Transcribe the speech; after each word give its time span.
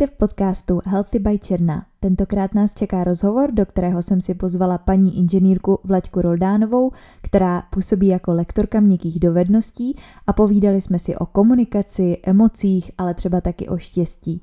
Vítejte 0.00 0.14
v 0.14 0.18
podcastu 0.18 0.80
Healthy 0.84 1.18
by 1.18 1.38
Černá. 1.38 1.86
Tentokrát 2.00 2.54
nás 2.54 2.74
čeká 2.74 3.04
rozhovor, 3.04 3.52
do 3.52 3.66
kterého 3.66 4.02
jsem 4.02 4.20
si 4.20 4.34
pozvala 4.34 4.78
paní 4.78 5.18
inženýrku 5.18 5.78
Vlaďku 5.84 6.20
Roldánovou, 6.20 6.92
která 7.22 7.62
působí 7.70 8.06
jako 8.06 8.32
lektorka 8.32 8.80
měkkých 8.80 9.20
dovedností 9.20 9.96
a 10.26 10.32
povídali 10.32 10.80
jsme 10.80 10.98
si 10.98 11.16
o 11.16 11.26
komunikaci, 11.26 12.18
emocích, 12.22 12.90
ale 12.98 13.14
třeba 13.14 13.40
taky 13.40 13.68
o 13.68 13.78
štěstí. 13.78 14.42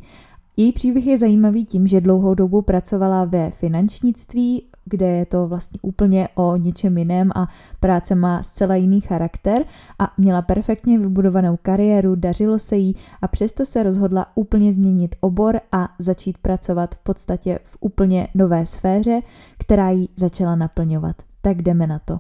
Její 0.58 0.72
příběh 0.72 1.08
je 1.08 1.18
zajímavý 1.18 1.66
tím, 1.66 1.88
že 1.88 2.02
dlouhou 2.02 2.34
dobu 2.34 2.62
pracovala 2.62 3.26
ve 3.26 3.52
finančnictví, 3.52 4.64
kde 4.90 5.08
je 5.08 5.26
to 5.26 5.48
vlastně 5.48 5.80
úplně 5.82 6.30
o 6.36 6.56
něčem 6.56 6.98
jiném 6.98 7.32
a 7.36 7.48
práce 7.80 8.16
má 8.16 8.44
zcela 8.44 8.76
jiný 8.76 9.02
charakter 9.02 9.66
a 10.00 10.14
měla 10.18 10.42
perfektně 10.42 11.00
vybudovanou 11.00 11.58
kariéru, 11.62 12.16
dařilo 12.16 12.60
se 12.60 12.78
jí 12.78 12.96
a 13.22 13.28
přesto 13.28 13.66
se 13.66 13.84
rozhodla 13.84 14.26
úplně 14.36 14.74
změnit 14.74 15.16
obor 15.20 15.60
a 15.72 15.90
začít 16.00 16.38
pracovat 16.38 16.96
v 16.96 17.00
podstatě 17.00 17.60
v 17.64 17.78
úplně 17.80 18.28
nové 18.36 18.66
sféře, 18.66 19.22
která 19.60 19.90
ji 19.90 20.08
začala 20.16 20.56
naplňovat. 20.56 21.16
Tak 21.42 21.62
jdeme 21.62 21.88
na 21.88 22.00
to. 22.00 22.20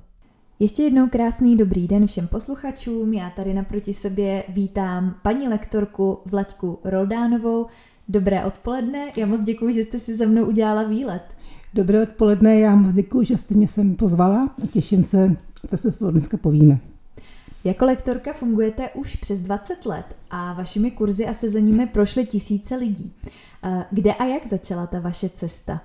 Ještě 0.59 0.83
jednou 0.83 1.07
krásný 1.07 1.57
dobrý 1.57 1.87
den 1.87 2.07
všem 2.07 2.27
posluchačům. 2.27 3.13
Já 3.13 3.29
tady 3.29 3.53
naproti 3.53 3.93
sobě 3.93 4.43
vítám 4.49 5.15
paní 5.21 5.47
lektorku 5.47 6.19
Vlaďku 6.25 6.79
Roldánovou. 6.83 7.65
Dobré 8.09 8.45
odpoledne, 8.45 9.11
já 9.17 9.25
moc 9.25 9.41
děkuji, 9.41 9.73
že 9.73 9.83
jste 9.83 9.99
si 9.99 10.17
se 10.17 10.25
mnou 10.25 10.45
udělala 10.45 10.83
výlet. 10.83 11.23
Dobré 11.77 12.03
odpoledne, 12.03 12.59
já 12.59 12.75
moc 12.75 12.93
děkuji, 12.93 13.25
že 13.25 13.37
jste 13.37 13.55
mě 13.55 13.67
sem 13.67 13.95
pozvala 13.95 14.49
a 14.63 14.67
těším 14.67 15.03
se, 15.03 15.35
co 15.67 15.77
se 15.77 15.91
spolu 15.91 16.11
dneska 16.11 16.37
povíme. 16.37 16.79
Jako 17.63 17.85
lektorka 17.85 18.33
fungujete 18.33 18.89
už 18.89 19.15
přes 19.15 19.39
20 19.39 19.85
let 19.85 20.05
a 20.29 20.53
vašimi 20.53 20.91
kurzy 20.91 21.25
a 21.25 21.33
sezeními 21.33 21.87
prošly 21.87 22.25
tisíce 22.25 22.75
lidí. 22.75 23.11
Eh, 23.63 23.85
kde 23.91 24.13
a 24.13 24.25
jak 24.25 24.47
začala 24.47 24.87
ta 24.87 24.99
vaše 24.99 25.29
cesta? 25.29 25.81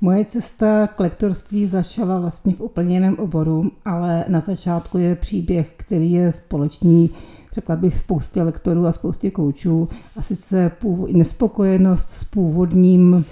Moje 0.00 0.24
cesta 0.24 0.86
k 0.86 1.00
lektorství 1.00 1.66
začala 1.66 2.20
vlastně 2.20 2.54
v 2.54 2.60
úplně 2.60 2.96
jiném 2.96 3.18
oboru, 3.18 3.70
ale 3.84 4.24
na 4.28 4.40
začátku 4.40 4.98
je 4.98 5.14
příběh, 5.14 5.74
který 5.76 6.12
je 6.12 6.32
společný, 6.32 7.10
řekla 7.52 7.76
bych, 7.76 7.96
spoustě 7.96 8.42
lektorů 8.42 8.86
a 8.86 8.92
spoustě 8.92 9.30
koučů, 9.30 9.88
a 10.16 10.22
sice 10.22 10.70
nespokojenost 11.12 12.08
s 12.10 12.24
původním 12.24 13.24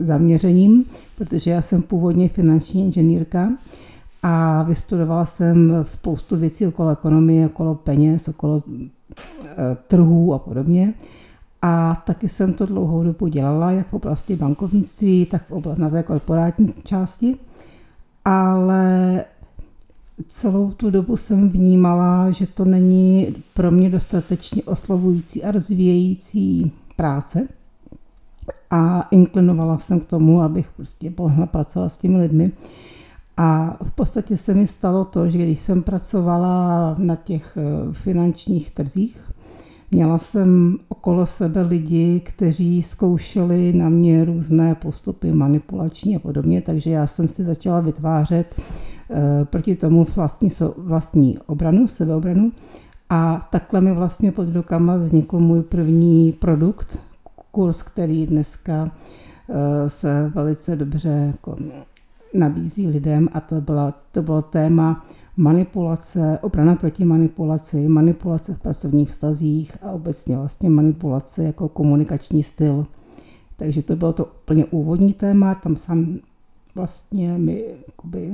zaměřením, 0.00 0.84
protože 1.16 1.50
já 1.50 1.62
jsem 1.62 1.82
původně 1.82 2.28
finanční 2.28 2.84
inženýrka 2.84 3.52
a 4.22 4.62
vystudovala 4.62 5.24
jsem 5.24 5.74
spoustu 5.82 6.36
věcí 6.36 6.66
okolo 6.66 6.90
ekonomie, 6.90 7.46
okolo 7.46 7.74
peněz, 7.74 8.28
okolo 8.28 8.62
e, 8.66 9.76
trhů 9.86 10.34
a 10.34 10.38
podobně. 10.38 10.94
A 11.62 12.02
taky 12.06 12.28
jsem 12.28 12.54
to 12.54 12.66
dlouhou 12.66 13.02
dobu 13.02 13.26
dělala, 13.26 13.70
jak 13.70 13.88
v 13.88 13.94
oblasti 13.94 14.36
bankovnictví, 14.36 15.26
tak 15.26 15.46
v 15.46 15.52
oblasti 15.52 15.82
na 15.82 15.90
té 15.90 16.02
korporátní 16.02 16.74
části. 16.84 17.36
Ale 18.24 19.24
celou 20.28 20.70
tu 20.70 20.90
dobu 20.90 21.16
jsem 21.16 21.48
vnímala, 21.48 22.30
že 22.30 22.46
to 22.46 22.64
není 22.64 23.34
pro 23.54 23.70
mě 23.70 23.90
dostatečně 23.90 24.62
oslovující 24.62 25.44
a 25.44 25.50
rozvíjející 25.50 26.72
práce 26.96 27.48
a 28.70 29.08
inklinovala 29.10 29.78
jsem 29.78 30.00
k 30.00 30.06
tomu, 30.06 30.42
abych 30.42 30.70
prostě 30.76 31.12
mohla 31.18 31.46
pracovat 31.46 31.88
s 31.88 31.96
těmi 31.96 32.16
lidmi. 32.16 32.52
A 33.36 33.76
v 33.82 33.90
podstatě 33.90 34.36
se 34.36 34.54
mi 34.54 34.66
stalo 34.66 35.04
to, 35.04 35.30
že 35.30 35.38
když 35.38 35.60
jsem 35.60 35.82
pracovala 35.82 36.94
na 36.98 37.16
těch 37.16 37.56
eh, 37.56 37.92
finančních 37.92 38.70
trzích, 38.70 39.20
měla 39.90 40.18
jsem 40.18 40.78
okolo 40.88 41.26
sebe 41.26 41.62
lidi, 41.62 42.20
kteří 42.20 42.82
zkoušeli 42.82 43.72
na 43.72 43.88
mě 43.88 44.24
různé 44.24 44.74
postupy 44.74 45.32
manipulační 45.32 46.16
a 46.16 46.18
podobně, 46.18 46.60
takže 46.60 46.90
já 46.90 47.06
jsem 47.06 47.28
si 47.28 47.44
začala 47.44 47.80
vytvářet 47.80 48.54
eh, 49.10 49.44
proti 49.44 49.76
tomu 49.76 50.06
vlastní, 50.16 50.48
vlastní 50.76 51.38
obranu, 51.46 51.88
sebeobranu. 51.88 52.52
A 53.10 53.48
takhle 53.52 53.80
mi 53.80 53.92
vlastně 53.92 54.32
pod 54.32 54.48
rukama 54.48 54.96
vznikl 54.96 55.38
můj 55.38 55.62
první 55.62 56.32
produkt, 56.32 56.98
kurz, 57.50 57.82
který 57.82 58.26
dneska 58.26 58.90
eh, 59.48 59.88
se 59.88 60.32
velice 60.34 60.76
dobře 60.76 61.08
jako 61.08 61.56
nabízí 62.34 62.88
lidem 62.88 63.28
a 63.32 63.40
to, 63.40 63.60
byla, 63.60 63.94
to 64.12 64.22
bylo 64.22 64.42
téma 64.42 65.06
manipulace, 65.36 66.38
obrana 66.42 66.76
proti 66.76 67.04
manipulaci, 67.04 67.88
manipulace 67.88 68.54
v 68.54 68.60
pracovních 68.60 69.08
vztazích 69.08 69.76
a 69.82 69.90
obecně 69.90 70.36
vlastně 70.36 70.70
manipulace 70.70 71.44
jako 71.44 71.68
komunikační 71.68 72.42
styl. 72.42 72.86
Takže 73.56 73.82
to 73.82 73.96
bylo 73.96 74.12
to 74.12 74.24
úplně 74.24 74.64
úvodní 74.64 75.12
téma, 75.12 75.54
tam 75.54 75.76
sám 75.76 76.18
vlastně 76.74 77.38
mi 77.38 77.64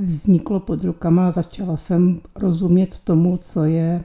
vzniklo 0.01 0.59
pod 0.59 0.83
rukama, 0.83 1.31
začala 1.31 1.77
jsem 1.77 2.19
rozumět 2.35 2.99
tomu, 2.99 3.37
co 3.37 3.63
je 3.65 4.03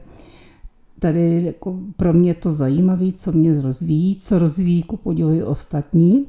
tady 1.02 1.42
jako 1.44 1.78
pro 1.96 2.12
mě 2.12 2.34
to 2.34 2.52
zajímavé, 2.52 3.12
co 3.12 3.32
mě 3.32 3.62
rozvíjí, 3.62 4.16
co 4.16 4.38
rozvíjí 4.38 4.82
ku 4.82 4.96
podivu 4.96 5.32
i 5.32 5.42
ostatní. 5.42 6.26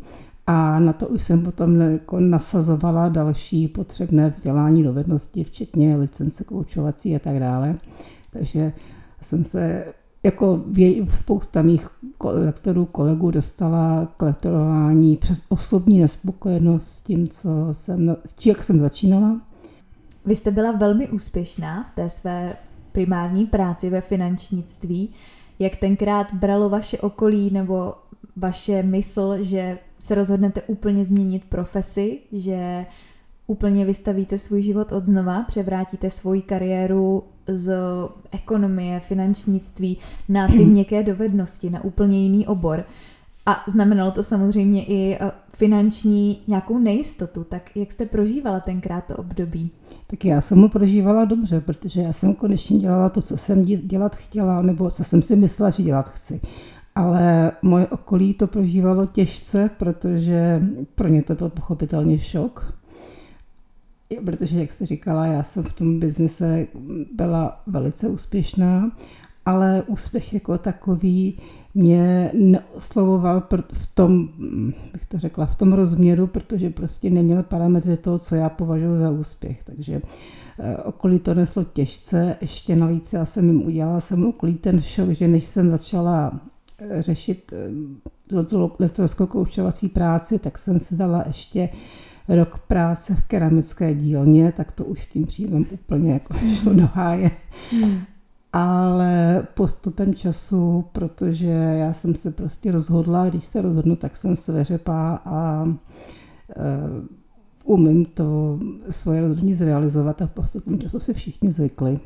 A 0.48 0.80
na 0.80 0.94
to 0.94 1.08
už 1.08 1.24
jsem 1.24 1.42
potom 1.42 1.82
jako 1.82 2.20
nasazovala 2.20 3.10
další 3.10 3.68
potřebné 3.68 4.30
vzdělání, 4.30 4.84
dovednosti, 4.84 5.44
včetně 5.44 5.96
licence 5.96 6.44
koučovací 6.44 7.16
a 7.16 7.20
tak 7.20 7.40
dále. 7.40 7.76
Takže 8.32 8.74
jsem 9.22 9.44
se 9.44 9.86
jako 10.24 10.64
spousta 11.14 11.62
mých 11.62 11.90
lektorů, 12.24 12.86
kolegů 12.86 13.32
dostala 13.32 14.08
k 14.18 14.22
lektorování 14.22 15.18
přes 15.18 15.42
osobní 15.50 16.00
nespokojenost 16.00 16.88
s 16.88 17.02
tím, 17.02 17.28
co 17.28 17.50
jsem, 17.72 18.16
jak 18.46 18.64
jsem 18.64 18.80
začínala. 18.80 19.42
Vy 20.26 20.36
jste 20.36 20.52
byla 20.52 20.72
velmi 20.72 21.10
úspěšná 21.10 21.84
v 21.84 21.96
té 21.96 22.10
své 22.10 22.56
primární 22.94 23.46
práci 23.46 23.90
ve 23.90 24.02
finančnictví, 24.02 25.10
jak 25.60 25.76
tenkrát 25.76 26.34
bralo 26.34 26.70
vaše 26.70 26.98
okolí 26.98 27.50
nebo 27.52 27.94
vaše 28.36 28.84
mysl, 28.84 29.44
že 29.44 29.78
se 30.00 30.16
rozhodnete 30.16 30.62
úplně 30.62 31.06
změnit 31.06 31.44
profesi, 31.50 32.20
že 32.32 32.86
úplně 33.48 33.86
vystavíte 33.86 34.38
svůj 34.38 34.62
život 34.62 34.92
od 34.92 35.06
znova, 35.06 35.44
převrátíte 35.44 36.10
svoji 36.10 36.42
kariéru 36.42 37.24
z 37.48 37.76
ekonomie, 38.32 39.00
finančnictví 39.00 39.98
na 40.30 40.48
ty 40.48 40.66
měkké 40.66 41.04
dovednosti, 41.04 41.70
na 41.70 41.84
úplně 41.84 42.24
jiný 42.24 42.48
obor. 42.48 42.86
A 43.46 43.64
znamenalo 43.68 44.12
to 44.12 44.24
samozřejmě 44.24 44.86
i 44.86 45.18
eh, 45.22 45.32
finanční 45.54 46.42
nějakou 46.48 46.80
nejistotu. 46.80 47.44
Tak 47.44 47.76
jak 47.76 47.92
jste 47.92 48.06
prožívala 48.06 48.60
tenkrát 48.60 49.02
to 49.02 49.16
období? 49.16 49.72
Tak 50.08 50.26
já 50.26 50.42
jsem 50.42 50.62
ho 50.62 50.70
prožívala 50.70 51.26
dobře, 51.26 51.62
protože 51.62 52.02
já 52.02 52.14
jsem 52.14 52.34
konečně 52.34 52.78
dělala 52.78 53.10
to, 53.10 53.22
co 53.22 53.38
jsem 53.38 53.66
dělat 53.66 54.16
chtěla, 54.16 54.62
nebo 54.62 54.92
co 54.92 55.04
jsem 55.04 55.22
si 55.22 55.36
myslela, 55.36 55.70
že 55.70 55.84
dělat 55.84 56.10
chci. 56.10 56.42
Ale 56.96 57.52
moje 57.62 57.88
okolí 57.88 58.34
to 58.34 58.48
prožívalo 58.48 59.06
těžce, 59.06 59.70
protože 59.78 60.64
pro 60.96 61.08
ně 61.08 61.24
to 61.24 61.36
byl 61.36 61.50
pochopitelně 61.50 62.20
šok. 62.20 62.74
Protože, 64.26 64.60
jak 64.60 64.72
jsi 64.72 64.86
říkala, 64.86 65.26
já 65.26 65.44
jsem 65.44 65.64
v 65.64 65.74
tom 65.74 66.00
biznise 66.00 66.68
byla 67.14 67.62
velice 67.68 68.08
úspěšná 68.08 68.92
ale 69.46 69.84
úspěch 69.88 70.34
jako 70.34 70.58
takový 70.58 71.38
mě 71.74 72.32
neoslovoval 72.34 73.44
v 73.74 73.88
tom, 73.94 74.30
bych 74.94 75.06
to 75.06 75.20
řekla, 75.20 75.46
v 75.46 75.56
tom 75.56 75.74
rozměru, 75.74 76.28
protože 76.28 76.70
prostě 76.70 77.10
neměl 77.10 77.44
parametry 77.44 77.98
toho, 77.98 78.20
co 78.20 78.36
já 78.36 78.50
považuji 78.50 78.98
za 79.00 79.12
úspěch. 79.12 79.64
Takže 79.64 80.02
eh, 80.60 80.78
okolí 80.78 81.20
to 81.20 81.34
neslo 81.34 81.64
těžce, 81.64 82.36
ještě 82.42 82.76
navíc 82.76 83.14
já 83.14 83.26
jsem 83.26 83.48
jim 83.48 83.66
udělala 83.66 84.00
jsem 84.00 84.26
okolí 84.26 84.54
ten 84.54 84.82
šok, 84.82 85.10
že 85.10 85.28
než 85.28 85.46
jsem 85.46 85.72
začala 85.72 86.40
eh, 86.80 87.02
řešit 87.02 87.54
eh, 87.54 88.44
tu 88.44 88.72
lektorskou 88.80 89.26
koučovací 89.26 89.90
práci, 89.90 90.40
tak 90.40 90.58
jsem 90.58 90.80
si 90.80 90.96
dala 90.96 91.24
ještě 91.28 91.70
rok 92.28 92.60
práce 92.60 93.16
v 93.16 93.22
keramické 93.22 93.94
dílně, 93.94 94.52
tak 94.52 94.72
to 94.72 94.86
už 94.86 95.04
s 95.04 95.08
tím 95.08 95.26
příjmem 95.26 95.66
úplně 95.72 96.14
jako 96.14 96.34
šlo 96.62 96.74
do 96.74 96.90
háje. 96.94 97.32
Ale 98.54 99.44
postupem 99.54 100.14
času, 100.14 100.86
protože 100.92 101.48
já 101.48 101.94
jsem 101.94 102.16
se 102.16 102.32
prostě 102.32 102.72
rozhodla, 102.72 103.30
když 103.30 103.46
se 103.46 103.62
rozhodnu, 103.62 103.96
tak 103.96 104.18
jsem 104.18 104.36
sveřepá 104.36 105.22
a 105.26 105.64
uh, 105.64 105.74
umím 107.64 108.06
to 108.06 108.60
svoje 108.90 109.22
rozhodnutí 109.22 109.56
zrealizovat 109.56 110.22
a 110.22 110.28
postupem 110.28 110.80
času 110.80 111.00
se 111.00 111.14
všichni 111.14 111.52
zvykli. 111.52 112.00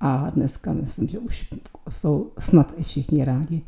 A 0.00 0.30
dneska 0.30 0.72
myslím, 0.72 1.08
že 1.08 1.18
už 1.18 1.54
jsou 1.88 2.30
snad 2.38 2.74
i 2.76 2.82
všichni 2.82 3.24
rádi. 3.24 3.62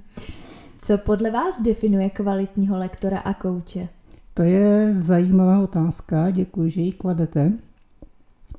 Co 0.80 0.98
podle 0.98 1.30
vás 1.30 1.62
definuje 1.62 2.10
kvalitního 2.10 2.78
lektora 2.78 3.18
a 3.18 3.34
kouče? 3.34 3.88
To 4.34 4.42
je 4.42 4.94
zajímavá 4.94 5.58
otázka, 5.58 6.30
děkuji, 6.30 6.70
že 6.70 6.80
ji 6.80 6.92
kladete 6.92 7.52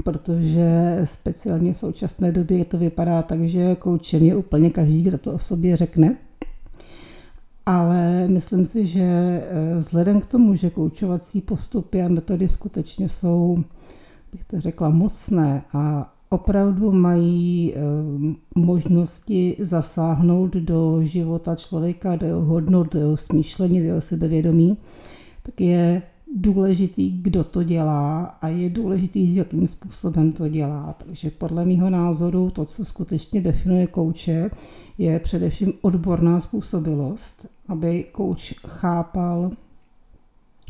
protože 0.04 1.02
speciálně 1.04 1.74
v 1.74 1.78
současné 1.78 2.32
době 2.32 2.66
to 2.66 2.78
vypadá 2.78 3.22
tak, 3.22 3.40
že 3.50 3.76
koučem 3.76 4.24
je 4.24 4.36
úplně 4.36 4.70
každý, 4.70 5.02
kdo 5.04 5.18
to 5.18 5.34
o 5.34 5.38
sobě 5.38 5.78
řekne. 5.78 6.18
ale 7.66 8.28
myslím 8.28 8.66
si, 8.66 8.88
že 8.88 9.02
eh, 9.02 9.76
vzhledem 9.80 10.22
k 10.22 10.26
tomu, 10.26 10.56
že 10.56 10.70
koučovací 10.70 11.42
postupy 11.42 12.02
a 12.02 12.08
metody 12.08 12.48
skutečně 12.48 13.10
jsou, 13.10 13.58
bych 14.32 14.44
to 14.44 14.60
řekla, 14.62 14.90
mocné 14.90 15.64
a 15.74 16.14
opravdu 16.30 16.92
mají 16.92 17.74
eh, 17.76 17.80
možnosti 18.56 19.56
zasáhnout 19.60 20.54
do 20.54 21.04
života 21.04 21.56
člověka, 21.56 22.16
do 22.16 22.26
jeho 22.26 22.42
hodnot, 22.42 22.94
do 22.94 23.00
jeho 23.00 23.18
smýšlení, 23.18 23.80
do 23.80 23.86
jeho 23.86 24.02
sebevědomí, 24.02 24.78
tak 25.44 25.62
je 25.62 26.02
důležitý, 26.36 27.22
kdo 27.22 27.44
to 27.44 27.64
dělá 27.64 28.24
a 28.24 28.48
je 28.48 28.70
důležitý, 28.70 29.36
jakým 29.36 29.68
způsobem 29.68 30.32
to 30.32 30.48
dělá. 30.48 30.96
Takže 31.06 31.32
podle 31.32 31.66
mého 31.66 31.90
názoru 31.90 32.50
to, 32.50 32.66
co 32.66 32.86
skutečně 32.86 33.42
definuje 33.42 33.88
kouče, 33.88 34.50
je 34.98 35.20
především 35.20 35.74
odborná 35.82 36.40
způsobilost, 36.40 37.46
aby 37.68 38.06
kouč 38.12 38.54
chápal, 38.68 39.52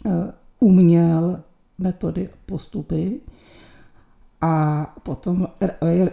eh, 0.06 0.34
uměl 0.60 1.40
metody, 1.78 2.30
postupy 2.46 3.20
a 4.42 4.86
potom 5.04 5.48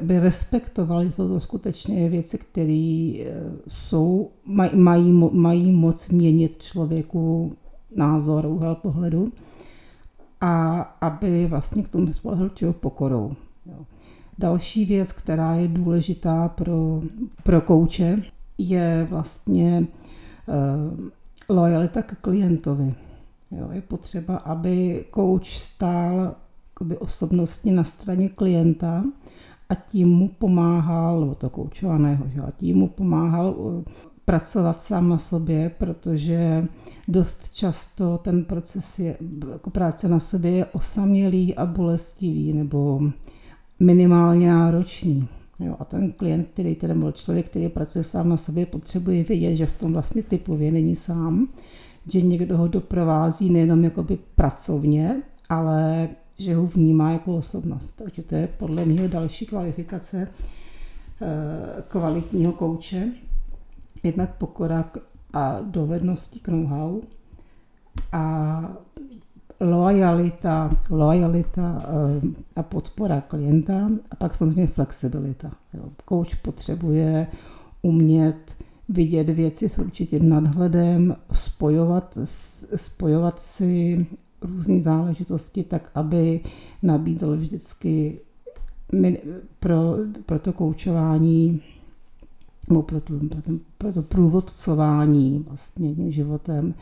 by 0.02 0.18
respektovali, 0.18 1.12
jsou 1.12 1.28
to 1.28 1.40
skutečně 1.40 2.08
věci, 2.08 2.38
které 2.38 3.12
eh, 3.20 3.42
jsou, 3.68 4.30
mají, 4.44 4.70
mají, 4.76 5.12
mají 5.32 5.72
moc 5.72 6.08
měnit 6.08 6.62
člověku 6.62 7.52
názor, 7.98 8.46
úhel 8.46 8.74
pohledu 8.74 9.32
a 10.40 10.80
aby 11.00 11.46
vlastně 11.46 11.82
k 11.82 11.88
tomu 11.88 12.12
spolehli 12.12 12.50
pokorou. 12.80 13.32
Jo. 13.66 13.86
Další 14.38 14.84
věc, 14.84 15.12
která 15.12 15.54
je 15.54 15.68
důležitá 15.68 16.48
pro, 16.48 17.00
pro 17.42 17.60
kouče, 17.60 18.22
je 18.58 19.06
vlastně 19.10 19.86
uh, 20.46 21.08
lojalita 21.48 22.02
k 22.02 22.16
klientovi. 22.20 22.94
Jo, 23.50 23.68
je 23.72 23.82
potřeba, 23.82 24.36
aby 24.36 25.04
kouč 25.10 25.58
stál 25.58 26.34
jakoby 26.68 26.98
osobnostně 26.98 27.72
na 27.72 27.84
straně 27.84 28.28
klienta 28.28 29.04
a 29.68 29.74
tím 29.74 30.08
mu 30.08 30.28
pomáhal, 30.28 31.20
nebo 31.20 31.34
to 31.34 31.50
koučovaného, 31.50 32.28
že? 32.34 32.40
a 32.40 32.50
tím 32.50 32.76
mu 32.76 32.88
pomáhal 32.88 33.54
pracovat 34.28 34.82
sám 34.82 35.08
na 35.08 35.18
sobě, 35.18 35.70
protože 35.78 36.64
dost 37.08 37.48
často 37.54 38.18
ten 38.18 38.44
proces 38.44 38.98
je, 38.98 39.16
jako 39.52 39.70
práce 39.70 40.08
na 40.08 40.18
sobě 40.18 40.50
je 40.50 40.66
osamělý 40.66 41.54
a 41.54 41.66
bolestivý 41.66 42.52
nebo 42.52 43.00
minimálně 43.80 44.48
náročný. 44.48 45.28
Jo, 45.60 45.76
a 45.78 45.84
ten 45.84 46.12
klient, 46.12 46.48
který 46.52 46.74
tedy 46.74 46.94
byl 46.94 47.12
člověk, 47.12 47.46
který 47.46 47.68
pracuje 47.68 48.04
sám 48.04 48.28
na 48.28 48.36
sobě, 48.36 48.66
potřebuje 48.66 49.24
vědět, 49.24 49.56
že 49.56 49.66
v 49.66 49.72
tom 49.72 49.92
vlastně 49.92 50.22
typově 50.22 50.72
není 50.72 50.96
sám, 50.96 51.48
že 52.06 52.20
někdo 52.20 52.56
ho 52.56 52.68
doprovází 52.68 53.50
nejenom 53.50 53.84
jakoby 53.84 54.18
pracovně, 54.34 55.22
ale 55.48 56.08
že 56.38 56.54
ho 56.54 56.66
vnímá 56.66 57.10
jako 57.10 57.36
osobnost. 57.36 57.92
Takže 57.92 58.22
to 58.22 58.34
je 58.34 58.48
podle 58.56 58.84
mě 58.84 59.08
další 59.08 59.46
kvalifikace 59.46 60.28
eh, 61.22 61.82
kvalitního 61.88 62.52
kouče 62.52 63.12
jednak 64.02 64.36
pokora 64.38 64.90
a 65.32 65.60
dovednosti 65.60 66.40
k 66.40 66.48
know-how 66.48 67.00
a 68.12 68.62
lojalita, 69.60 70.76
lojalita 70.90 71.82
eh, 71.82 72.20
a 72.56 72.62
podpora 72.62 73.20
klienta 73.20 73.88
a 74.10 74.16
pak 74.16 74.34
samozřejmě 74.34 74.66
flexibilita. 74.66 75.50
Coach 76.08 76.36
potřebuje 76.36 77.26
umět 77.82 78.56
vidět 78.88 79.28
věci 79.28 79.68
s 79.68 79.78
určitým 79.78 80.28
nadhledem, 80.28 81.16
spojovat, 81.32 82.18
spojovat 82.74 83.40
si 83.40 84.06
různé 84.42 84.80
záležitosti 84.80 85.62
tak, 85.62 85.90
aby 85.94 86.40
nabídl 86.82 87.36
vždycky 87.36 88.20
pro, 89.60 89.96
pro 90.26 90.38
to 90.38 90.52
koučování 90.52 91.62
nebo 92.68 92.82
pro, 92.82 93.00
to, 93.00 93.12
pro, 93.30 93.42
ten, 93.42 93.60
pro 93.78 93.92
to 93.92 94.02
průvodcování 94.02 95.44
vlastně 95.48 95.94
tím 95.94 96.10
životem 96.10 96.74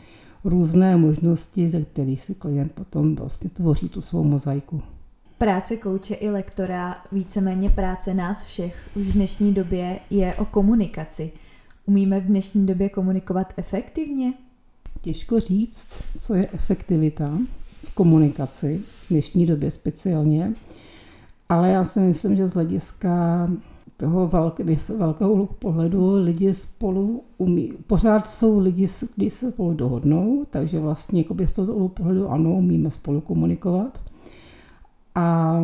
různé 0.45 0.97
možnosti, 0.97 1.69
ze 1.69 1.83
kterých 1.83 2.23
si 2.23 2.35
klient 2.35 2.73
potom 2.73 3.17
vlastně 3.17 3.51
tvoří 3.51 3.89
tu 3.89 4.01
svou 4.01 4.25
mozaiku. 4.25 4.83
Práce 5.39 5.77
kouče 5.77 6.15
i 6.15 6.31
lektora, 6.31 6.97
víceméně 7.13 7.71
práce 7.71 8.15
nás 8.15 8.45
všech 8.45 8.91
už 8.97 9.03
v 9.03 9.13
dnešní 9.13 9.55
době 9.55 9.99
je 10.11 10.35
o 10.35 10.45
komunikaci. 10.45 11.33
Umíme 11.87 12.21
v 12.21 12.27
dnešní 12.27 12.67
době 12.67 12.89
komunikovat 12.89 13.53
efektivně? 13.57 14.33
Těžko 15.01 15.41
říct, 15.41 15.89
co 16.19 16.35
je 16.35 16.47
efektivita 16.53 17.39
v 17.85 17.95
komunikaci, 17.95 18.79
v 18.79 19.09
dnešní 19.11 19.47
době 19.47 19.71
speciálně, 19.71 20.53
ale 21.49 21.71
já 21.71 21.85
si 21.85 22.01
myslím, 22.01 22.37
že 22.37 22.49
z 22.49 22.55
hlediska 22.55 23.47
toho 23.97 24.29
velké, 24.29 24.65
velkého 24.99 25.47
pohledu 25.47 26.15
lidi 26.15 26.55
spolu 26.55 27.23
umí, 27.39 27.73
pořád 27.87 28.27
jsou 28.27 28.59
lidi, 28.59 28.89
kteří 29.13 29.31
se 29.31 29.51
spolu 29.51 29.75
dohodnou, 29.75 30.45
takže 30.51 30.81
vlastně 30.81 31.25
z 31.45 31.53
toho 31.53 31.89
pohledu 31.89 32.29
ano, 32.29 32.55
umíme 32.55 32.91
spolu 32.91 33.21
komunikovat. 33.21 33.99
A 35.15 35.61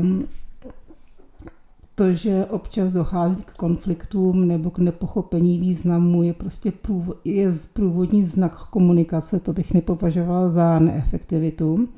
to, 1.94 2.12
že 2.12 2.46
občas 2.50 2.93
dochází 2.93 3.43
k 3.43 3.52
konfliktům 3.52 4.49
nebo 4.49 4.70
k 4.70 4.79
nepochopení 4.79 5.58
významu, 5.58 6.23
je 6.23 6.32
prostě 6.32 6.73
průvod, 6.73 7.17
je 7.25 7.52
průvodní 7.73 8.25
znak 8.25 8.67
komunikace, 8.69 9.40
to 9.40 9.52
bych 9.52 9.75
nepovažovala 9.75 10.49
za 10.49 10.79
neefektivitu. 10.79 11.88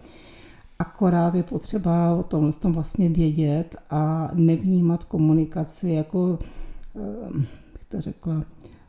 Akorát 0.79 1.35
je 1.35 1.43
potřeba 1.43 2.15
o 2.15 2.23
tom, 2.23 2.53
tom 2.53 2.73
vlastně 2.73 3.09
vědět 3.09 3.77
a 3.91 4.31
nevnímat 4.35 5.05
komunikaci 5.05 5.91
jako, 5.91 6.39
eh, 6.97 7.39
bych 7.73 7.85
to 7.89 8.01
řekla, 8.01 8.45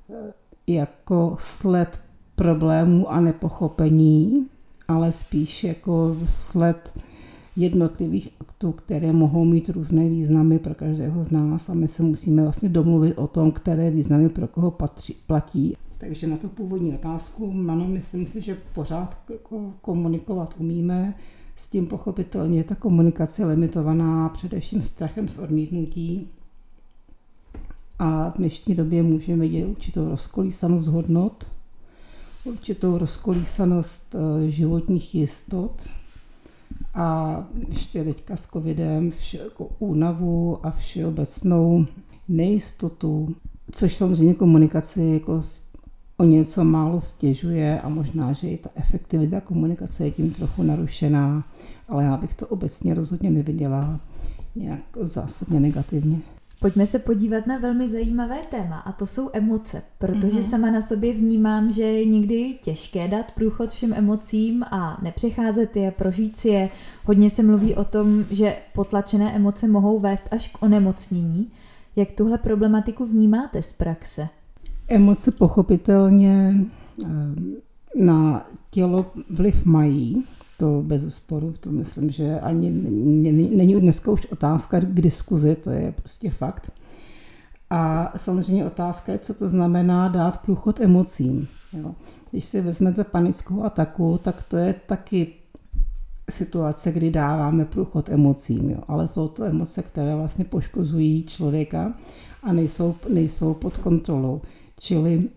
eh, 0.10 0.34
jako 0.68 1.36
sled 1.40 2.00
problémů 2.36 3.12
a 3.12 3.20
nepochopení, 3.20 4.48
ale 4.88 5.12
spíš 5.12 5.64
jako 5.64 6.18
sled 6.26 6.94
jednotlivých 7.56 8.30
aktů, 8.40 8.72
které 8.72 9.14
mohou 9.14 9.46
mít 9.46 9.70
různé 9.70 10.10
významy 10.10 10.60
pro 10.60 10.76
každého 10.76 11.24
z 11.24 11.32
nás 11.32 11.70
a 11.70 11.74
my 11.74 11.88
se 11.88 12.04
musíme 12.04 12.44
vlastně 12.44 12.70
domluvit 12.70 13.14
o 13.14 13.28
tom, 13.28 13.52
které 13.52 13.92
významy 13.92 14.30
pro 14.30 14.48
koho 14.48 14.72
patří, 14.72 15.16
platí. 15.28 15.78
Takže 15.98 16.28
na 16.28 16.38
tu 16.38 16.48
původní 16.50 16.94
otázku, 16.94 17.54
ano, 17.70 17.88
myslím 17.88 18.26
si, 18.26 18.42
že 18.42 18.58
pořád 18.74 19.18
jako 19.30 19.74
komunikovat 19.82 20.56
umíme, 20.58 21.14
s 21.56 21.68
tím 21.68 21.88
pochopitelně 21.88 22.58
je 22.58 22.64
ta 22.64 22.76
komunikace 22.76 23.46
limitovaná 23.46 24.30
především 24.30 24.82
strachem 24.82 25.28
z 25.28 25.38
odmítnutí. 25.38 26.30
A 28.00 28.30
v 28.30 28.38
dnešní 28.38 28.76
době 28.76 29.04
můžeme 29.04 29.42
vidět 29.42 29.66
určitou 29.66 30.10
rozkolísanost 30.10 30.88
hodnot, 30.88 31.48
určitou 32.44 32.98
rozkolísanost 32.98 34.16
eh, 34.16 34.50
životních 34.50 35.16
jistot 35.16 35.88
a 36.94 37.44
ještě 37.70 38.04
teďka 38.04 38.36
s 38.36 38.48
covidem 38.48 39.12
vše, 39.12 39.38
jako 39.38 39.70
únavu 39.80 40.66
a 40.66 40.72
všeobecnou 40.72 41.86
nejistotu, 42.28 43.36
což 43.72 43.96
samozřejmě 43.96 44.34
komunikaci 44.34 45.02
jako 45.02 45.42
o 46.18 46.24
něco 46.24 46.64
málo 46.64 47.02
stěžuje 47.02 47.82
a 47.82 47.90
možná, 47.90 48.34
že 48.34 48.48
i 48.48 48.58
ta 48.58 48.70
efektivita 48.76 49.42
komunikace 49.42 50.06
je 50.06 50.12
tím 50.12 50.32
trochu 50.32 50.64
narušená, 50.64 51.44
ale 51.90 52.04
já 52.04 52.18
bych 52.18 52.34
to 52.34 52.48
obecně 52.48 52.94
rozhodně 52.94 53.32
neviděla 53.32 54.00
nějak 54.56 54.82
zásadně 55.02 55.60
negativně. 55.60 56.20
Pojďme 56.60 56.86
se 56.86 57.00
podívat 57.00 57.48
na 57.48 57.58
velmi 57.58 57.90
zajímavé 57.90 58.38
téma 58.52 58.80
a 58.80 58.92
to 58.92 59.06
jsou 59.06 59.30
emoce, 59.34 59.82
protože 59.98 60.40
mm-hmm. 60.40 60.50
sama 60.50 60.72
na 60.72 60.82
sobě 60.82 61.14
vnímám, 61.14 61.72
že 61.72 61.84
je 61.84 62.06
někdy 62.06 62.58
těžké 62.64 63.08
dát 63.08 63.32
průchod 63.32 63.70
všem 63.70 63.94
emocím 63.94 64.64
a 64.64 65.00
nepřecházet 65.04 65.76
je, 65.76 65.92
prožít 65.92 66.38
si 66.38 66.48
je. 66.48 66.70
Hodně 67.04 67.30
se 67.30 67.44
mluví 67.44 67.76
o 67.76 67.84
tom, 67.84 68.26
že 68.32 68.56
potlačené 68.74 69.36
emoce 69.36 69.68
mohou 69.68 70.00
vést 70.00 70.28
až 70.32 70.48
k 70.48 70.64
onemocnění. 70.64 71.52
Jak 71.96 72.12
tuhle 72.12 72.38
problematiku 72.38 73.06
vnímáte 73.06 73.62
z 73.62 73.74
praxe? 73.74 74.28
Emoce 74.88 75.32
pochopitelně 75.32 76.56
eh, 77.04 77.08
na 77.96 78.46
tělo 78.72 79.06
vliv 79.30 79.66
mají, 79.66 80.24
to 80.58 80.84
bez 80.86 81.16
sporu, 81.16 81.54
to 81.60 81.72
myslím, 81.72 82.10
že 82.10 82.40
ani 82.40 82.72
není 83.56 83.82
dneska 83.82 84.12
už 84.12 84.26
otázka 84.26 84.80
k 84.80 85.02
diskuzi, 85.02 85.56
to 85.56 85.70
je 85.70 85.92
prostě 85.92 86.30
fakt. 86.30 86.72
A 87.70 88.14
samozřejmě 88.18 88.66
otázka 88.66 89.12
je, 89.12 89.20
co 89.20 89.34
to 89.34 89.50
znamená 89.50 90.08
dát 90.08 90.42
průchod 90.42 90.80
emocím. 90.80 91.48
Jo. 91.74 91.96
Když 92.32 92.46
si 92.46 92.62
vezmete 92.62 93.04
panickou 93.04 93.64
ataku, 93.64 94.20
tak 94.24 94.44
to 94.44 94.58
je 94.58 94.76
taky 94.86 95.34
situace, 96.30 96.92
kdy 96.92 97.12
dáváme 97.12 97.66
průchod 97.66 98.10
emocím, 98.10 98.70
jo. 98.70 98.78
ale 98.88 99.08
jsou 99.08 99.28
to 99.28 99.44
emoce, 99.44 99.84
které 99.84 100.16
vlastně 100.16 100.46
poškozují 100.46 101.24
člověka 101.24 101.94
a 102.44 102.54
nejsou, 102.54 102.96
nejsou 103.10 103.54
pod 103.54 103.78
kontrolou. 103.78 104.42
Čili 104.86 105.30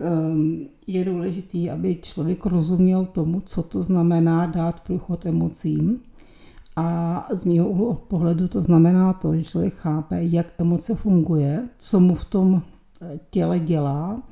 ehm, 0.00 0.66
je 0.86 1.04
důležité, 1.04 1.70
aby 1.70 1.96
člověk 2.02 2.46
rozuměl 2.46 3.06
tomu, 3.06 3.40
co 3.40 3.62
to 3.62 3.82
znamená 3.82 4.46
dát 4.46 4.80
průchod 4.80 5.26
emocím. 5.26 6.00
A 6.76 7.28
z 7.32 7.44
mého 7.44 7.94
pohledu 7.94 8.48
to 8.48 8.62
znamená 8.62 9.12
to, 9.12 9.36
že 9.36 9.44
člověk 9.44 9.74
chápe, 9.74 10.18
jak 10.22 10.46
emoce 10.58 10.94
funguje, 10.94 11.68
co 11.78 12.00
mu 12.00 12.14
v 12.14 12.24
tom 12.24 12.62
eh, 13.02 13.20
těle 13.30 13.58
dělá 13.58 14.22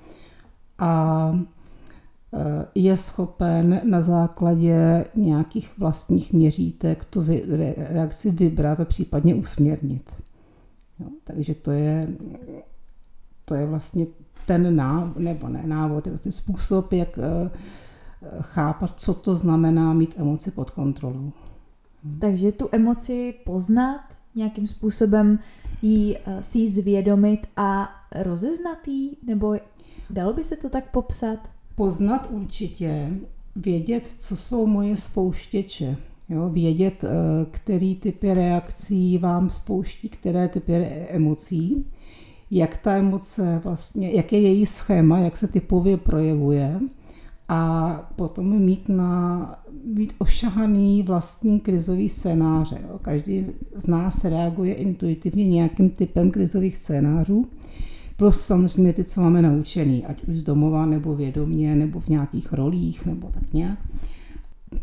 a 0.79 1.33
eh, 2.35 2.67
je 2.75 2.97
schopen 2.97 3.81
na 3.85 4.01
základě 4.01 5.05
nějakých 5.15 5.79
vlastních 5.79 6.33
měřítek 6.33 7.05
tu 7.05 7.25
reakci 7.77 8.31
vybrat 8.31 8.81
a 8.81 8.85
případně 8.85 9.35
usměrnit. 9.35 10.17
Jo, 11.01 11.07
takže 11.25 11.55
to 11.55 11.71
je, 11.71 12.09
to 13.49 13.55
je 13.55 13.67
vlastně 13.67 14.07
ten 14.47 14.77
návod, 14.77 15.17
nebo 15.17 15.49
ne 15.49 15.63
návod, 15.67 16.07
je 16.07 16.13
vlastně 16.13 16.33
způsob, 16.33 16.93
jak 16.93 17.19
eh, 17.19 17.51
chápat, 18.41 19.01
co 19.01 19.15
to 19.15 19.35
znamená 19.35 19.93
mít 19.93 20.15
emoci 20.19 20.51
pod 20.51 20.71
kontrolou. 20.71 21.33
Takže 22.21 22.53
tu 22.53 22.69
emoci 22.73 23.35
poznat, 23.45 24.01
nějakým 24.35 24.67
způsobem 24.67 25.39
jí, 25.83 26.17
eh, 26.17 26.43
si 26.43 26.59
ji 26.59 26.71
zvědomit 26.71 27.47
a 27.57 27.89
rozeznat 28.23 28.89
jí, 28.89 29.17
nebo 29.27 29.57
dalo 30.11 30.33
by 30.33 30.45
se 30.45 30.57
to 30.57 30.69
tak 30.69 30.91
popsat? 30.91 31.39
Poznat 31.75 32.29
určitě, 32.31 33.11
vědět, 33.57 34.15
co 34.19 34.37
jsou 34.37 34.67
moje 34.67 34.97
spouštěče, 34.97 35.97
Jo, 36.29 36.49
vědět, 36.49 37.05
eh, 37.05 37.09
který 37.51 37.95
typy 37.95 38.35
reakcí 38.35 39.19
vám 39.19 39.51
spouští, 39.51 40.09
které 40.09 40.49
typy 40.49 40.75
emocí, 41.09 41.87
jak 42.51 42.77
ta 42.77 42.97
emoce 42.97 43.61
vlastně, 43.65 44.11
jak 44.11 44.33
je 44.33 44.41
její 44.41 44.67
schéma, 44.67 45.19
jak 45.19 45.37
se 45.37 45.47
typově 45.47 45.97
projevuje 45.97 46.81
a 47.49 47.93
potom 48.17 48.59
mít, 48.61 48.89
na, 48.89 49.55
mít 49.85 50.13
ošahaný 50.19 51.03
vlastní 51.03 51.61
krizový 51.61 52.09
scénáře. 52.09 52.79
Každý 53.03 53.47
z 53.77 53.87
nás 53.87 54.25
reaguje 54.25 54.75
intuitivně 54.75 55.45
nějakým 55.45 55.91
typem 55.91 56.31
krizových 56.31 56.77
scénářů, 56.77 57.47
plus 58.17 58.41
samozřejmě 58.41 58.93
ty, 58.93 59.05
co 59.05 59.21
máme 59.21 59.43
naučený, 59.43 60.05
ať 60.05 60.25
už 60.25 60.37
z 60.37 60.43
domova, 60.43 60.87
nebo 60.87 61.15
vědomě, 61.15 61.77
nebo 61.77 62.01
v 62.01 62.09
nějakých 62.09 62.53
rolích, 62.53 63.07
nebo 63.07 63.29
tak 63.29 63.53
nějak 63.53 63.79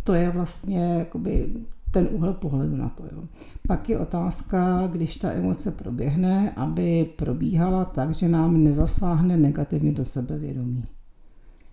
to 0.04 0.14
je 0.14 0.30
vlastně 0.30 0.96
jakoby 1.00 1.50
ten 1.94 2.08
úhel 2.12 2.34
pohledu 2.34 2.76
na 2.76 2.90
to. 2.90 3.04
Jo. 3.04 3.24
Pak 3.68 3.90
je 3.90 4.00
otázka, 4.00 4.88
když 4.92 5.16
ta 5.16 5.32
emoce 5.32 5.72
proběhne, 5.72 6.52
aby 6.56 7.10
probíhala 7.16 7.86
tak, 7.86 8.12
že 8.12 8.28
nám 8.28 8.64
nezasáhne 8.64 9.38
negativně 9.38 9.92
do 9.92 10.06
sebevědomí. 10.06 10.84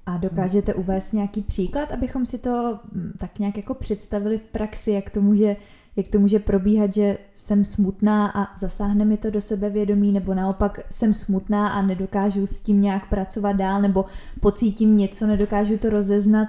A 0.07 0.17
dokážete 0.17 0.75
uvést 0.75 1.13
nějaký 1.13 1.43
příklad, 1.43 1.93
abychom 1.93 2.27
si 2.27 2.39
to 2.39 2.79
hm, 2.93 3.13
tak 3.19 3.39
nějak 3.39 3.57
jako 3.57 3.75
představili 3.75 4.39
v 4.39 4.43
praxi, 4.43 4.91
jak 4.91 5.11
to 5.11 5.21
může, 5.21 5.57
jak 5.97 6.07
to 6.07 6.19
může 6.19 6.39
probíhat, 6.39 6.95
že 6.95 7.19
jsem 7.35 7.65
smutná 7.65 8.27
a 8.27 8.59
zasáhne 8.59 9.05
mi 9.05 9.17
to 9.17 9.31
do 9.31 9.41
sebevědomí, 9.41 10.13
nebo 10.13 10.35
naopak 10.35 10.81
jsem 10.91 11.15
smutná 11.15 11.69
a 11.69 11.83
nedokážu 11.83 12.47
s 12.47 12.61
tím 12.61 12.81
nějak 12.81 13.09
pracovat 13.09 13.53
dál, 13.53 13.83
nebo 13.83 14.05
pocítím 14.41 14.97
něco, 14.97 15.27
nedokážu 15.27 15.79
to 15.79 15.91
rozeznat. 15.91 16.49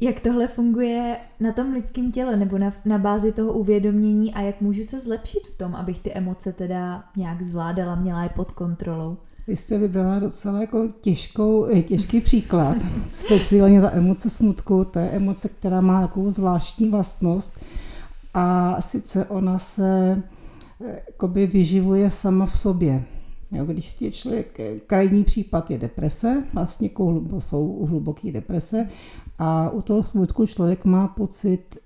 Jak 0.00 0.20
tohle 0.20 0.48
funguje 0.48 1.16
na 1.40 1.52
tom 1.52 1.72
lidském 1.72 2.12
těle 2.12 2.36
nebo 2.36 2.58
na, 2.58 2.72
na 2.84 2.98
bázi 2.98 3.32
toho 3.32 3.52
uvědomění 3.52 4.34
a 4.34 4.40
jak 4.40 4.60
můžu 4.60 4.84
se 4.84 5.00
zlepšit 5.00 5.40
v 5.54 5.58
tom, 5.58 5.74
abych 5.74 6.00
ty 6.00 6.12
emoce 6.12 6.52
teda 6.52 7.04
nějak 7.16 7.42
zvládala, 7.42 7.94
měla 7.94 8.22
je 8.22 8.28
pod 8.28 8.50
kontrolou? 8.52 9.16
Vy 9.46 9.56
jste 9.56 9.78
vybrala 9.78 10.18
docela 10.18 10.60
jako 10.60 10.88
těžkou, 11.00 11.66
eh, 11.66 11.82
těžký 11.82 12.20
příklad. 12.20 12.76
Speciálně 13.12 13.80
ta 13.80 13.92
emoce 13.92 14.30
smutku, 14.30 14.84
to 14.84 14.98
je 14.98 15.08
emoce, 15.08 15.48
která 15.48 15.80
má 15.80 16.00
takovou 16.00 16.30
zvláštní 16.30 16.90
vlastnost 16.90 17.64
a 18.34 18.76
sice 18.80 19.24
ona 19.24 19.58
se 19.58 20.22
eh, 20.84 21.02
jakoby 21.06 21.46
vyživuje 21.46 22.10
sama 22.10 22.46
v 22.46 22.58
sobě. 22.58 23.04
Jo, 23.52 23.64
když 23.64 24.00
je 24.00 24.10
člověk, 24.10 24.60
eh, 24.60 24.80
krajní 24.86 25.24
případ 25.24 25.70
je 25.70 25.78
deprese, 25.78 26.42
vlastně 26.52 26.90
jsou 27.38 27.86
hluboké 27.88 28.32
deprese 28.32 28.88
a 29.38 29.70
u 29.70 29.82
toho 29.82 30.02
smutku 30.02 30.46
člověk 30.46 30.84
má 30.84 31.08
pocit, 31.08 31.76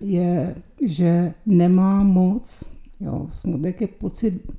je, 0.00 0.54
že 0.86 1.34
nemá 1.46 2.02
moc. 2.02 2.70
Jo, 3.00 3.26
smutek 3.30 3.80
je 3.80 3.86
pocit, 3.86 4.52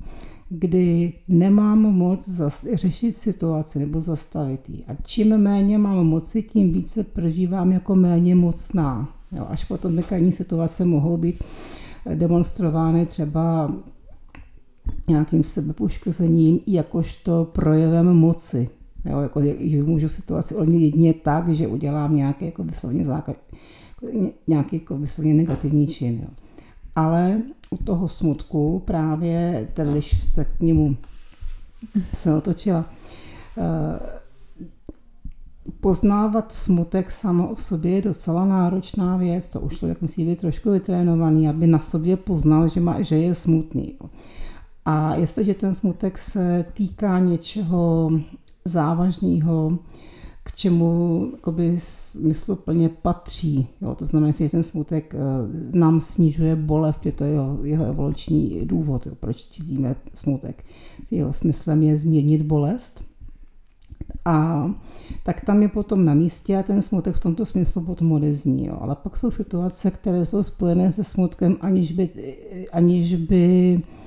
kdy 0.49 1.13
nemám 1.27 1.79
moc 1.79 2.29
zas, 2.29 2.65
řešit 2.73 3.17
situaci 3.17 3.79
nebo 3.79 4.01
zastavit 4.01 4.69
ji. 4.69 4.83
A 4.87 4.95
čím 5.05 5.37
méně 5.37 5.77
mám 5.77 6.07
moci, 6.07 6.43
tím 6.43 6.71
více 6.71 7.03
prožívám 7.03 7.71
jako 7.71 7.95
méně 7.95 8.35
mocná. 8.35 9.15
Jo, 9.31 9.45
až 9.49 9.63
potom 9.63 10.03
ty 10.03 10.31
situace 10.31 10.85
mohou 10.85 11.17
být 11.17 11.43
demonstrovány 12.15 13.05
třeba 13.05 13.71
nějakým 15.07 15.43
sebepoškozením 15.43 16.59
jakožto 16.67 17.45
projevem 17.45 18.13
moci. 18.13 18.69
Jo, 19.05 19.19
jako, 19.19 19.41
že 19.59 19.83
můžu 19.83 20.07
situaci 20.07 20.55
ovlivnit 20.55 20.81
jedině 20.81 21.13
tak, 21.13 21.49
že 21.49 21.67
udělám 21.67 22.15
nějaký 22.15 22.45
jako 22.45 22.63
vyslovně, 22.63 23.05
základ, 23.05 23.37
nějaký 24.47 24.75
jako 24.75 24.97
vyslovně 24.97 25.33
negativní 25.33 25.87
čin. 25.87 26.19
Jo. 26.21 26.27
Ale 26.95 27.41
u 27.69 27.77
toho 27.77 28.07
smutku 28.07 28.81
právě, 28.85 29.67
tedy 29.73 29.91
když 29.91 30.23
jste 30.23 30.45
k 30.45 30.59
němu 30.59 30.97
se 32.13 32.35
otočila, 32.35 32.85
eh, 33.57 34.21
poznávat 35.79 36.51
smutek 36.51 37.11
samo 37.11 37.47
o 37.47 37.55
sobě 37.55 37.91
je 37.91 38.01
docela 38.01 38.45
náročná 38.45 39.17
věc, 39.17 39.49
to 39.49 39.59
už 39.59 39.77
člověk 39.77 40.01
musí 40.01 40.25
být 40.25 40.39
trošku 40.39 40.71
vytrénovaný, 40.71 41.49
aby 41.49 41.67
na 41.67 41.79
sobě 41.79 42.17
poznal, 42.17 42.67
že, 42.67 42.81
má, 42.81 43.01
že 43.01 43.15
je 43.15 43.35
smutný. 43.35 43.95
Jo. 44.01 44.09
A 44.85 45.15
jestliže 45.15 45.53
ten 45.53 45.75
smutek 45.75 46.17
se 46.17 46.65
týká 46.73 47.19
něčeho 47.19 48.11
závažného, 48.65 49.79
k 50.43 50.51
čemu 50.55 51.27
jakoby, 51.31 51.75
smysluplně 51.77 52.89
patří. 52.89 53.67
Jo, 53.81 53.95
to 53.95 54.05
znamená, 54.05 54.33
že 54.37 54.49
ten 54.49 54.63
smutek 54.63 55.15
eh, 55.15 55.19
nám 55.77 56.01
snižuje 56.01 56.55
bolest, 56.55 57.05
je 57.05 57.11
to 57.11 57.23
jeho, 57.23 57.59
jeho 57.63 57.85
evoluční 57.85 58.61
důvod, 58.63 59.05
jo, 59.05 59.15
proč 59.19 59.43
cítíme 59.43 59.95
smutek. 60.13 60.63
Jeho 61.11 61.33
smyslem 61.33 61.83
je 61.83 61.97
zmírnit 61.97 62.41
bolest. 62.41 63.03
A 64.25 64.65
tak 65.23 65.41
tam 65.41 65.61
je 65.61 65.67
potom 65.67 66.05
na 66.05 66.13
místě 66.13 66.57
a 66.57 66.63
ten 66.63 66.81
smutek 66.81 67.15
v 67.15 67.19
tomto 67.19 67.45
smyslu 67.45 67.81
potom 67.81 68.11
odezní. 68.11 68.65
Jo. 68.65 68.77
Ale 68.81 68.95
pak 68.95 69.17
jsou 69.17 69.31
situace, 69.31 69.91
které 69.91 70.25
jsou 70.25 70.43
spojené 70.43 70.91
se 70.91 71.03
smutkem, 71.03 71.57
aniž 71.61 71.91
by, 71.91 72.09
aniž 72.71 73.15
by 73.15 73.77
Eh, 73.77 74.00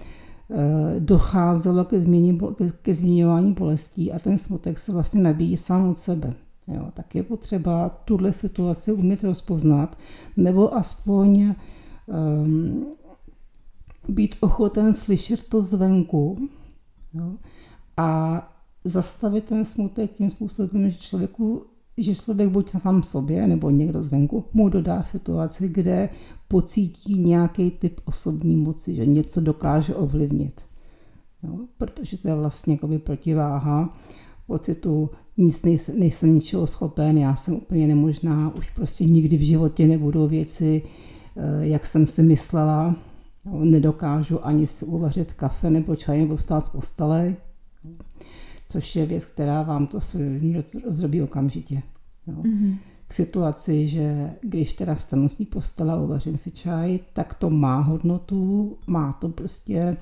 docházelo 0.98 1.84
ke, 1.84 2.00
změně, 2.00 2.38
ke 2.82 2.94
změňování 2.94 3.52
bolestí 3.52 4.12
a 4.12 4.18
ten 4.18 4.38
smutek 4.38 4.78
se 4.78 4.92
vlastně 4.92 5.22
nabíjí 5.22 5.56
sám 5.56 5.88
od 5.88 5.98
sebe. 5.98 6.34
Jo, 6.68 6.90
tak 6.94 7.14
je 7.14 7.22
potřeba 7.22 7.88
tuhle 7.88 8.32
situaci 8.32 8.92
umět 8.92 9.24
rozpoznat, 9.24 9.98
nebo 10.36 10.76
aspoň 10.76 11.54
um, 12.06 12.86
být 14.08 14.36
ochoten 14.40 14.94
slyšet 14.94 15.48
to 15.48 15.62
zvenku 15.62 16.48
jo, 17.14 17.32
a 17.96 18.40
zastavit 18.84 19.44
ten 19.44 19.64
smutek 19.64 20.12
tím 20.12 20.30
způsobem, 20.30 20.90
že 20.90 20.98
člověku 20.98 21.66
že 21.98 22.14
člověk 22.14 22.48
buď 22.48 22.70
sám 22.70 23.02
sobě 23.02 23.46
nebo 23.46 23.70
někdo 23.70 24.02
zvenku 24.02 24.44
mu 24.52 24.68
dodá 24.68 25.02
situaci, 25.02 25.68
kde 25.68 26.08
pocítí 26.48 27.18
nějaký 27.18 27.70
typ 27.70 28.00
osobní 28.04 28.56
moci, 28.56 28.94
že 28.94 29.06
něco 29.06 29.40
dokáže 29.40 29.94
ovlivnit. 29.94 30.60
Jo? 31.42 31.58
Protože 31.78 32.18
to 32.18 32.28
je 32.28 32.34
vlastně 32.34 32.74
jakoby 32.74 32.98
protiváha 32.98 33.98
pocitu, 34.46 35.10
nic 35.36 35.62
nejsem, 35.62 35.98
nejsem 35.98 36.34
ničeho 36.34 36.66
schopen, 36.66 37.18
já 37.18 37.36
jsem 37.36 37.54
úplně 37.54 37.86
nemožná, 37.86 38.54
už 38.56 38.70
prostě 38.70 39.04
nikdy 39.04 39.36
v 39.36 39.46
životě 39.46 39.86
nebudou 39.86 40.28
věci, 40.28 40.82
eh, 41.36 41.66
jak 41.66 41.86
jsem 41.86 42.06
si 42.06 42.22
myslela, 42.22 42.96
nedokážu 43.44 44.46
ani 44.46 44.66
si 44.66 44.84
uvařit 44.84 45.32
kafe 45.32 45.70
nebo 45.70 45.96
čaj 45.96 46.20
nebo 46.20 46.36
vstát 46.36 46.66
z 46.66 46.68
postele, 46.68 47.36
což 48.68 48.96
je 48.96 49.06
věc, 49.06 49.24
která 49.24 49.62
vám 49.62 49.86
to 49.86 49.98
rozrobí 50.84 51.22
okamžitě. 51.22 51.82
Jo. 52.26 52.34
Mm-hmm. 52.42 52.76
K 53.06 53.12
situaci, 53.12 53.88
že 53.88 54.30
když 54.42 54.72
teda 54.72 54.94
vstanu 54.94 55.28
z 55.28 55.34
té 55.34 55.44
postele 55.44 55.92
a 55.92 55.96
uvařím 55.96 56.36
si 56.36 56.50
čaj, 56.50 56.98
tak 57.12 57.34
to 57.34 57.50
má 57.50 57.80
hodnotu, 57.80 58.76
má 58.86 59.12
to 59.12 59.28
prostě 59.28 59.96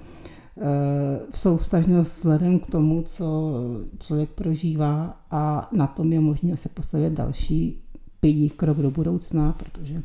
v 1.30 1.38
soustažnost 1.38 2.18
vzhledem 2.18 2.58
k 2.58 2.66
tomu, 2.66 3.02
co 3.02 3.54
člověk 3.98 4.30
prožívá 4.30 5.20
a 5.30 5.68
na 5.72 5.86
tom 5.86 6.12
je 6.12 6.20
možné 6.20 6.56
se 6.56 6.68
postavit 6.68 7.12
další 7.12 7.82
pědí 8.20 8.50
krok 8.50 8.78
do 8.78 8.90
budoucna, 8.90 9.52
protože 9.52 10.02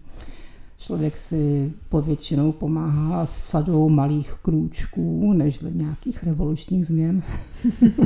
člověk 0.78 1.18
si 1.18 1.74
povětšinou 1.90 2.52
pomáhá 2.52 3.26
s 3.26 3.44
sadou 3.44 3.90
malých 3.90 4.34
krůčků, 4.34 5.34
než 5.34 5.60
nějakých 5.70 6.24
revolučních 6.24 6.86
změn. 6.86 7.24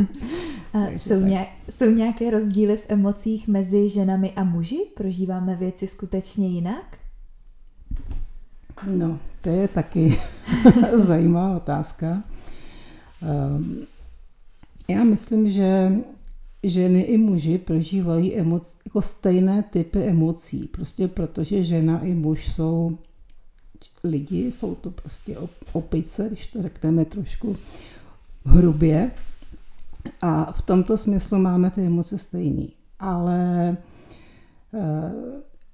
jsou, 0.96 1.20
nějak, 1.20 1.48
jsou 1.70 1.86
nějaké 1.92 2.32
rozdíly 2.32 2.78
v 2.78 2.86
emocích 2.88 3.48
mezi 3.48 3.90
ženami 3.90 4.32
a 4.32 4.44
muži? 4.44 4.80
Prožíváme 4.96 5.56
věci 5.56 5.88
skutečně 5.88 6.48
jinak? 6.48 6.98
No, 8.88 9.20
to 9.42 9.50
je 9.50 9.68
taky 9.68 10.18
zajímavá 10.94 11.56
otázka. 11.56 12.24
Um, 13.22 13.88
já 14.88 15.04
myslím, 15.04 15.52
že 15.52 15.92
ženy 16.64 17.02
i 17.02 17.18
muži 17.18 17.58
prožívají 17.58 18.36
emoc, 18.36 18.78
jako 18.86 19.02
stejné 19.02 19.64
typy 19.64 20.04
emocí, 20.04 20.68
prostě 20.68 21.08
protože 21.08 21.64
žena 21.64 22.00
i 22.00 22.14
muž 22.14 22.52
jsou 22.52 22.98
lidi, 24.04 24.52
jsou 24.52 24.76
to 24.76 24.92
prostě 24.92 25.38
opice, 25.74 26.28
když 26.28 26.48
to 26.48 26.62
řekneme 26.62 27.06
trošku 27.06 27.58
hrubě. 28.46 29.12
A 30.22 30.52
v 30.52 30.62
tomto 30.62 30.98
smyslu 30.98 31.40
máme 31.40 31.72
ty 31.72 31.82
emoce 31.82 32.18
stejný. 32.18 32.74
Ale 33.00 33.70
e, 33.70 33.76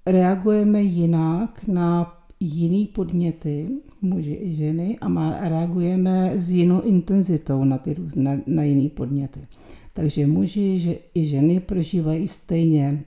reagujeme 0.05 0.81
jinak 0.81 1.67
na 1.67 2.17
jiný 2.39 2.85
podněty, 2.85 3.69
muži 4.01 4.33
i 4.41 4.55
ženy, 4.55 4.97
a, 5.01 5.07
reagujeme 5.49 6.31
s 6.35 6.51
jinou 6.51 6.81
intenzitou 6.81 7.63
na, 7.63 7.77
ty, 7.77 7.95
na, 8.15 8.37
na 8.47 8.63
jiný 8.63 8.89
podněty. 8.89 9.47
Takže 9.97 10.27
muži 10.27 10.79
že, 10.79 10.95
i 11.15 11.25
ženy 11.25 11.59
prožívají 11.59 12.27
stejně, 12.27 13.03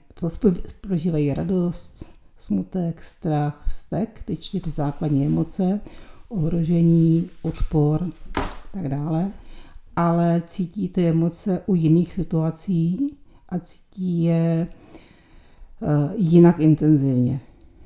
prožívají 0.81 1.33
radost, 1.33 2.05
smutek, 2.37 3.03
strach, 3.03 3.63
vztek, 3.67 4.23
ty 4.25 4.37
čtyři 4.37 4.71
základní 4.71 5.25
emoce, 5.25 5.79
ohrožení, 6.29 7.29
odpor, 7.41 8.09
tak 8.73 8.87
dále, 8.87 9.31
ale 9.95 10.43
cítí 10.47 10.89
ty 10.89 11.07
emoce 11.07 11.61
u 11.65 11.75
jiných 11.75 12.13
situací 12.13 13.09
a 13.49 13.59
cítí 13.59 14.23
je 14.23 14.67
uh, 15.79 16.11
jinak 16.15 16.59
intenzivně. 16.59 17.39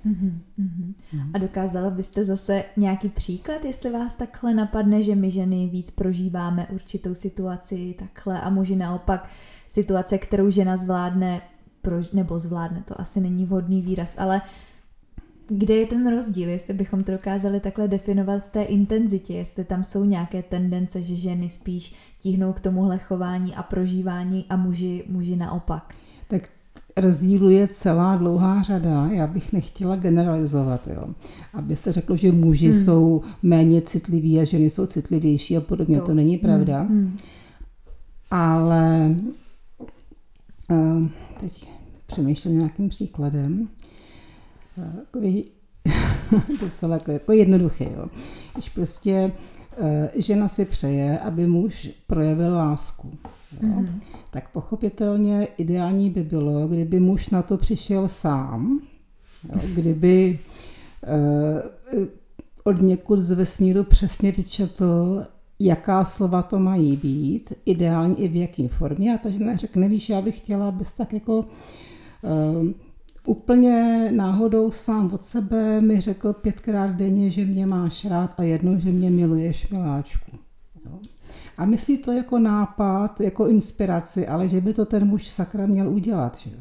Mm-hmm. 0.06 0.94
A 1.34 1.38
dokázala 1.38 1.90
byste 1.90 2.26
zase 2.26 2.64
nějaký 2.78 3.10
příklad, 3.10 3.66
jestli 3.66 3.92
vás 3.92 4.16
takhle 4.16 4.54
napadne, 4.54 5.04
že 5.04 5.16
my 5.16 5.32
ženy 5.32 5.68
víc 5.68 5.92
prožíváme 5.92 6.68
určitou 6.68 7.14
situaci 7.14 7.96
takhle 8.00 8.42
a 8.42 8.50
muži 8.50 8.76
naopak 8.76 9.30
situace, 9.70 10.18
kterou 10.18 10.50
žena 10.50 10.78
zvládne, 10.78 11.42
nebo 12.14 12.40
zvládne, 12.40 12.84
to 12.88 13.02
asi 13.02 13.22
není 13.22 13.46
vhodný 13.46 13.82
výraz, 13.82 14.16
ale 14.20 14.42
kde 15.48 15.76
je 15.76 15.88
ten 15.88 16.10
rozdíl, 16.10 16.50
jestli 16.50 16.74
bychom 16.74 17.04
to 17.04 17.12
dokázali 17.12 17.60
takhle 17.60 17.88
definovat 17.88 18.44
v 18.44 18.52
té 18.52 18.64
intenzitě, 18.64 19.34
jestli 19.34 19.64
tam 19.64 19.84
jsou 19.84 20.04
nějaké 20.04 20.44
tendence, 20.44 21.02
že 21.02 21.16
ženy 21.16 21.50
spíš 21.50 21.96
tíhnou 22.22 22.54
k 22.54 22.60
tomuhle 22.60 22.98
chování 22.98 23.56
a 23.56 23.64
prožívání 23.64 24.46
a 24.50 24.56
muži, 24.56 25.04
muži 25.08 25.36
naopak. 25.36 25.96
Tak 26.28 26.50
rozdílu 26.98 27.50
je 27.50 27.68
celá 27.68 28.16
dlouhá 28.16 28.62
řada. 28.62 29.08
Já 29.12 29.28
bych 29.28 29.54
nechtěla 29.54 29.96
generalizovat, 29.96 30.88
jo. 30.88 31.14
aby 31.54 31.76
se 31.76 31.92
řeklo, 31.92 32.16
že 32.16 32.32
muži 32.32 32.72
hmm. 32.72 32.84
jsou 32.84 33.22
méně 33.44 33.82
citliví 33.82 34.40
a 34.40 34.44
ženy 34.44 34.70
jsou 34.70 34.86
citlivější 34.86 35.58
a 35.58 35.62
podobně. 35.62 36.00
To, 36.00 36.06
to 36.06 36.14
není 36.14 36.38
pravda. 36.38 36.82
Hmm. 36.82 36.90
Hmm. 36.90 37.18
Ale 38.32 39.16
uh, 40.72 41.08
teď 41.40 41.70
přemýšlím 42.06 42.58
nějakým 42.58 42.90
příkladem. 42.90 43.68
Uh, 44.78 44.94
takový 44.96 45.44
docela 46.62 46.94
jako, 46.94 47.12
jako 47.12 47.34
jednoduchý. 47.34 47.84
Jo. 47.84 48.08
Když 48.54 48.70
prostě 48.70 49.32
uh, 49.78 49.88
žena 50.16 50.48
si 50.48 50.66
přeje, 50.66 51.20
aby 51.20 51.48
muž 51.48 51.90
projevil 52.08 52.56
lásku. 52.56 53.18
Jo. 53.62 53.70
Mm-hmm 53.70 54.00
tak 54.36 54.50
pochopitelně 54.50 55.48
ideální 55.58 56.10
by 56.10 56.24
bylo, 56.24 56.68
kdyby 56.68 57.00
muž 57.00 57.30
na 57.30 57.42
to 57.42 57.58
přišel 57.58 58.08
sám, 58.08 58.80
jo, 59.50 59.62
kdyby 59.76 60.40
eh, 61.04 62.10
od 62.64 62.82
někud 62.82 63.20
z 63.20 63.32
vesmíru 63.32 63.84
přesně 63.84 64.32
vyčetl, 64.32 65.24
jaká 65.60 66.06
slova 66.06 66.42
to 66.42 66.60
mají 66.60 66.98
být, 66.98 67.54
ideálně 67.66 68.16
i 68.16 68.28
v 68.28 68.36
jakém 68.36 68.68
formě. 68.68 69.16
A 69.16 69.18
ta 69.18 69.30
žena 69.30 69.56
řekne, 69.56 69.90
víš, 69.90 70.10
já 70.10 70.22
bych 70.22 70.38
chtěla, 70.38 70.68
abys 70.68 70.92
tak 70.92 71.14
jako 71.14 71.38
uh, 71.38 72.68
úplně 73.26 74.08
náhodou 74.12 74.72
sám 74.72 75.14
od 75.14 75.26
sebe 75.26 75.82
mi 75.82 76.02
řekl 76.02 76.34
pětkrát 76.34 76.96
denně, 76.96 77.30
že 77.30 77.46
mě 77.46 77.66
máš 77.66 78.06
rád 78.06 78.34
a 78.38 78.44
jednou, 78.44 78.80
že 78.80 78.92
mě 78.92 79.10
miluješ, 79.10 79.70
miláčku. 79.70 80.32
Jo. 80.86 81.00
A 81.58 81.66
myslí 81.66 81.98
to 81.98 82.12
jako 82.12 82.40
nápad, 82.40 83.22
jako 83.22 83.48
inspiraci, 83.48 84.28
ale 84.28 84.50
že 84.50 84.62
by 84.62 84.74
to 84.74 84.86
ten 84.86 85.08
muž 85.08 85.28
sakra 85.28 85.66
měl 85.66 85.90
udělat. 85.90 86.38
Že 86.38 86.50
jo? 86.50 86.60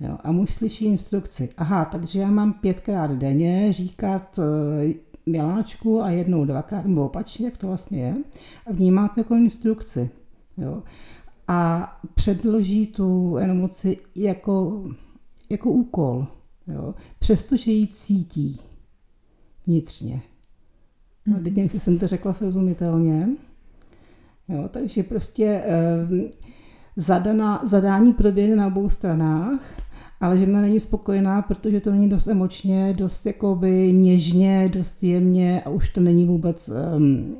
Jo, 0.00 0.18
a 0.24 0.32
muž 0.32 0.50
slyší 0.50 0.84
instrukci. 0.84 1.48
Aha, 1.56 1.84
takže 1.84 2.20
já 2.20 2.30
mám 2.30 2.52
pětkrát 2.52 3.10
denně 3.10 3.72
říkat 3.72 4.38
uh, 4.38 4.44
miláčku 5.26 6.02
a 6.02 6.10
jednou 6.10 6.44
dvakrát, 6.44 6.86
nebo 6.86 7.04
opačně, 7.04 7.46
jak 7.46 7.56
to 7.56 7.66
vlastně 7.66 8.02
je, 8.02 8.16
a 8.66 8.72
vnímá 8.72 9.08
to 9.08 9.20
jako 9.20 9.34
instrukci. 9.34 10.10
Jo. 10.56 10.82
A 11.48 11.90
předloží 12.14 12.86
tu 12.86 13.38
emoci 13.38 13.98
jako, 14.16 14.84
jako 15.50 15.70
úkol, 15.70 16.26
jo. 16.66 16.94
přestože 17.18 17.70
ji 17.70 17.86
cítí 17.86 18.60
vnitřně. 19.66 20.22
No, 21.26 21.34
teď 21.34 21.44
nevím, 21.44 21.62
jestli 21.62 21.80
jsem 21.80 21.98
to 21.98 22.06
řekla 22.06 22.32
srozumitelně. 22.32 23.28
Jo, 24.48 24.68
takže 24.70 25.02
prostě 25.02 25.62
eh, 25.64 26.06
zadaná, 26.96 27.60
zadání 27.64 28.12
proběhne 28.12 28.56
na 28.56 28.66
obou 28.66 28.88
stranách, 28.88 29.74
ale 30.20 30.38
žena 30.38 30.60
není 30.60 30.80
spokojená, 30.80 31.42
protože 31.42 31.80
to 31.80 31.90
není 31.90 32.08
dost 32.08 32.26
emočně, 32.26 32.94
dost 32.98 33.26
jakoby 33.26 33.92
něžně, 33.92 34.70
dost 34.72 35.02
jemně 35.02 35.62
a 35.62 35.70
už 35.70 35.88
to 35.88 36.00
není 36.00 36.26
vůbec, 36.26 36.70
um, 36.96 37.36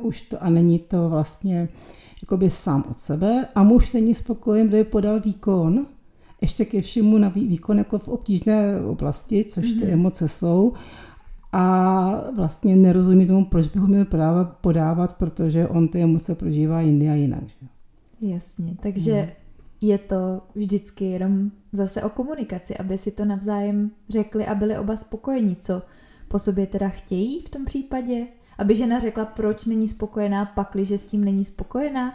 už 0.00 0.20
to 0.20 0.42
a 0.42 0.50
není 0.50 0.78
to 0.78 1.08
vlastně 1.08 1.68
jakoby 2.22 2.50
sám 2.50 2.84
od 2.90 2.98
sebe 2.98 3.48
a 3.54 3.62
muž 3.62 3.92
není 3.92 4.14
spokojen, 4.14 4.68
kdo 4.68 4.76
je 4.76 4.84
podal 4.84 5.20
výkon, 5.20 5.86
ještě 6.40 6.64
ke 6.64 6.80
všemu 6.80 7.18
na 7.18 7.28
výkon 7.28 7.78
jako 7.78 7.98
v 7.98 8.08
obtížné 8.08 8.80
oblasti, 8.84 9.44
což 9.44 9.72
ty 9.72 9.74
mm-hmm. 9.74 9.92
emoce 9.92 10.28
jsou 10.28 10.72
a 11.52 12.30
vlastně 12.36 12.76
nerozumí 12.76 13.26
tomu, 13.26 13.44
proč 13.44 13.68
bych 13.68 13.82
ho 13.82 13.86
měl 13.86 14.04
práva 14.04 14.44
podávat, 14.44 15.16
protože 15.16 15.68
on 15.68 15.88
ty 15.88 16.02
emoce 16.02 16.34
prožívá 16.34 16.80
jindy 16.80 17.08
a 17.08 17.14
jinak. 17.14 17.42
Že? 17.48 17.66
Jasně, 18.28 18.76
takže 18.82 19.12
hmm. 19.12 19.30
je 19.80 19.98
to 19.98 20.42
vždycky 20.54 21.04
jenom 21.04 21.50
zase 21.72 22.02
o 22.02 22.08
komunikaci, 22.08 22.76
aby 22.76 22.98
si 22.98 23.10
to 23.10 23.24
navzájem 23.24 23.90
řekli 24.08 24.46
a 24.46 24.54
byli 24.54 24.78
oba 24.78 24.96
spokojení, 24.96 25.56
co 25.56 25.82
po 26.28 26.38
sobě 26.38 26.66
teda 26.66 26.88
chtějí 26.88 27.42
v 27.42 27.48
tom 27.48 27.64
případě, 27.64 28.26
aby 28.58 28.76
žena 28.76 28.98
řekla, 28.98 29.24
proč 29.24 29.64
není 29.64 29.88
spokojená, 29.88 30.44
pakli, 30.44 30.84
že 30.84 30.98
s 30.98 31.06
tím 31.06 31.24
není 31.24 31.44
spokojená, 31.44 32.14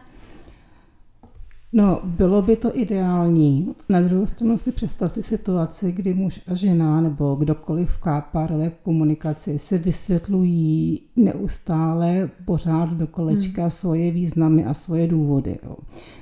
No, 1.73 2.01
bylo 2.03 2.41
by 2.41 2.55
to 2.55 2.79
ideální. 2.79 3.75
Na 3.89 4.01
druhou 4.01 4.25
stranu 4.25 4.57
si 4.57 4.71
představte 4.71 5.23
situaci, 5.23 5.91
kdy 5.91 6.13
muž 6.13 6.41
a 6.47 6.55
žena 6.55 7.01
nebo 7.01 7.35
kdokoliv 7.35 7.89
v 7.89 7.99
párové 8.31 8.71
komunikaci 8.83 9.59
se 9.59 9.77
vysvětlují 9.77 11.01
neustále 11.15 12.29
pořád 12.45 12.93
do 12.93 13.07
kolečka 13.07 13.61
hmm. 13.61 13.71
svoje 13.71 14.11
významy 14.11 14.65
a 14.65 14.73
svoje 14.73 15.07
důvody. 15.07 15.59
Jo. 15.63 15.75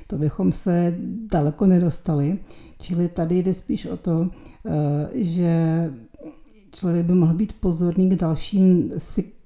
To 0.08 0.17
bychom 0.17 0.51
se 0.51 0.95
daleko 1.31 1.65
nedostali. 1.65 2.39
Čili 2.79 3.08
tady 3.08 3.39
jde 3.39 3.53
spíš 3.53 3.86
o 3.86 3.97
to, 3.97 4.29
eh, 4.65 5.10
že 5.13 5.89
člověk 6.71 7.05
by 7.05 7.13
mohl 7.13 7.34
být 7.34 7.53
pozorný 7.53 8.10
k 8.10 8.15
dalším 8.15 8.91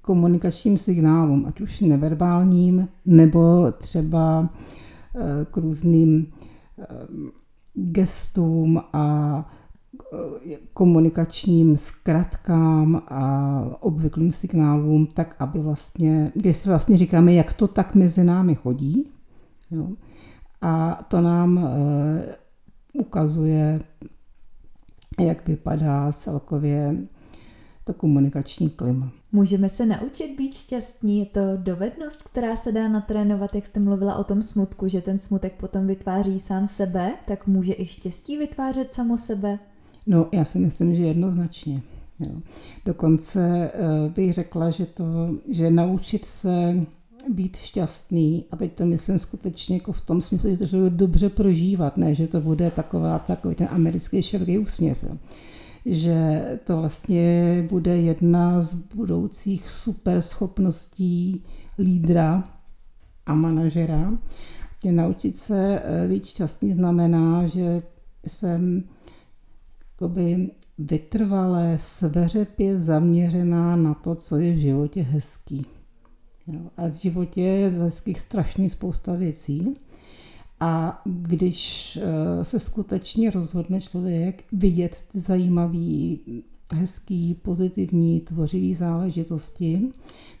komunikačním 0.02 0.78
signálům, 0.78 1.46
ať 1.48 1.60
už 1.60 1.80
neverbálním, 1.80 2.88
nebo 3.06 3.72
třeba 3.78 4.50
k 5.50 5.56
různým 5.56 6.32
eh, 6.78 6.84
gestům 7.74 8.82
a 8.92 9.46
eh, 10.12 10.56
komunikačním 10.72 11.76
zkratkám 11.76 13.02
a 13.08 13.62
obvyklým 13.80 14.32
signálům, 14.32 15.06
tak 15.06 15.36
aby 15.38 15.58
vlastně, 15.58 16.32
když 16.34 16.56
si 16.56 16.68
vlastně 16.68 16.96
říkáme, 16.96 17.34
jak 17.34 17.52
to 17.52 17.68
tak 17.68 17.94
mezi 17.94 18.24
námi 18.24 18.54
chodí, 18.54 19.10
jo, 19.70 19.88
a 20.62 21.02
to 21.08 21.20
nám 21.20 21.68
ukazuje, 22.92 23.80
jak 25.20 25.48
vypadá 25.48 26.12
celkově 26.12 26.96
to 27.92 27.98
komunikační 27.98 28.70
klima. 28.70 29.12
Můžeme 29.32 29.68
se 29.68 29.86
naučit 29.86 30.36
být 30.36 30.54
šťastní, 30.54 31.18
je 31.18 31.26
to 31.26 31.40
dovednost, 31.56 32.22
která 32.22 32.56
se 32.56 32.72
dá 32.72 32.88
natrénovat, 32.88 33.54
jak 33.54 33.66
jste 33.66 33.80
mluvila 33.80 34.16
o 34.16 34.24
tom 34.24 34.42
smutku, 34.42 34.88
že 34.88 35.00
ten 35.00 35.18
smutek 35.18 35.52
potom 35.60 35.86
vytváří 35.86 36.40
sám 36.40 36.68
sebe, 36.68 37.12
tak 37.26 37.46
může 37.46 37.74
i 37.78 37.86
štěstí 37.86 38.38
vytvářet 38.38 38.92
samo 38.92 39.18
sebe? 39.18 39.58
No, 40.06 40.28
já 40.32 40.44
si 40.44 40.58
myslím, 40.58 40.94
že 40.94 41.02
jednoznačně. 41.02 41.82
Jo. 42.20 42.40
Dokonce 42.84 43.70
uh, 43.74 44.12
bych 44.12 44.34
řekla, 44.34 44.70
že 44.70 44.86
to, 44.86 45.04
že 45.48 45.70
naučit 45.70 46.24
se 46.24 46.86
být 47.28 47.56
šťastný, 47.56 48.44
a 48.50 48.56
teď 48.56 48.72
to 48.72 48.86
myslím 48.86 49.18
skutečně 49.18 49.76
jako 49.76 49.92
v 49.92 50.00
tom 50.00 50.20
smyslu, 50.20 50.50
že 50.56 50.66
to 50.66 50.88
dobře 50.88 51.28
prožívat, 51.28 51.96
ne, 51.96 52.14
že 52.14 52.28
to 52.28 52.40
bude 52.40 52.70
taková, 52.70 53.18
takový 53.18 53.54
ten 53.54 53.68
americký 53.70 54.22
široký 54.22 54.58
úsměv. 54.58 55.02
Jo. 55.02 55.16
Že 55.86 56.42
to 56.64 56.76
vlastně 56.76 57.62
bude 57.68 57.96
jedna 57.96 58.60
z 58.60 58.74
budoucích 58.74 59.70
super 59.70 60.22
schopností 60.22 61.44
lídra 61.78 62.44
a 63.26 63.34
manažera. 63.34 64.18
Tě 64.82 64.92
naučit 64.92 65.38
se 65.38 65.82
eh, 65.84 66.08
být 66.08 66.26
šťastný 66.26 66.72
znamená, 66.72 67.46
že 67.46 67.82
jsem 68.26 68.84
jakoby 69.90 70.50
vytrvalé, 70.78 71.78
sveřepě 71.78 72.80
zaměřená 72.80 73.76
na 73.76 73.94
to, 73.94 74.14
co 74.14 74.36
je 74.36 74.52
v 74.52 74.58
životě 74.58 75.02
hezký. 75.02 75.66
A 76.76 76.88
v 76.88 76.94
životě 76.94 77.40
je 77.40 77.70
hezkých 77.70 78.20
strašně 78.20 78.70
spousta 78.70 79.14
věcí. 79.14 79.74
A 80.60 81.02
když 81.04 81.96
eh, 82.02 82.44
se 82.44 82.60
skutečně 82.60 83.30
rozhodne 83.30 83.80
člověk 83.80 84.44
vidět 84.52 85.04
ty 85.12 85.20
zajímavé, 85.20 86.16
hezký, 86.74 87.34
pozitivní, 87.34 88.20
tvořivý 88.20 88.74
záležitosti, 88.74 89.88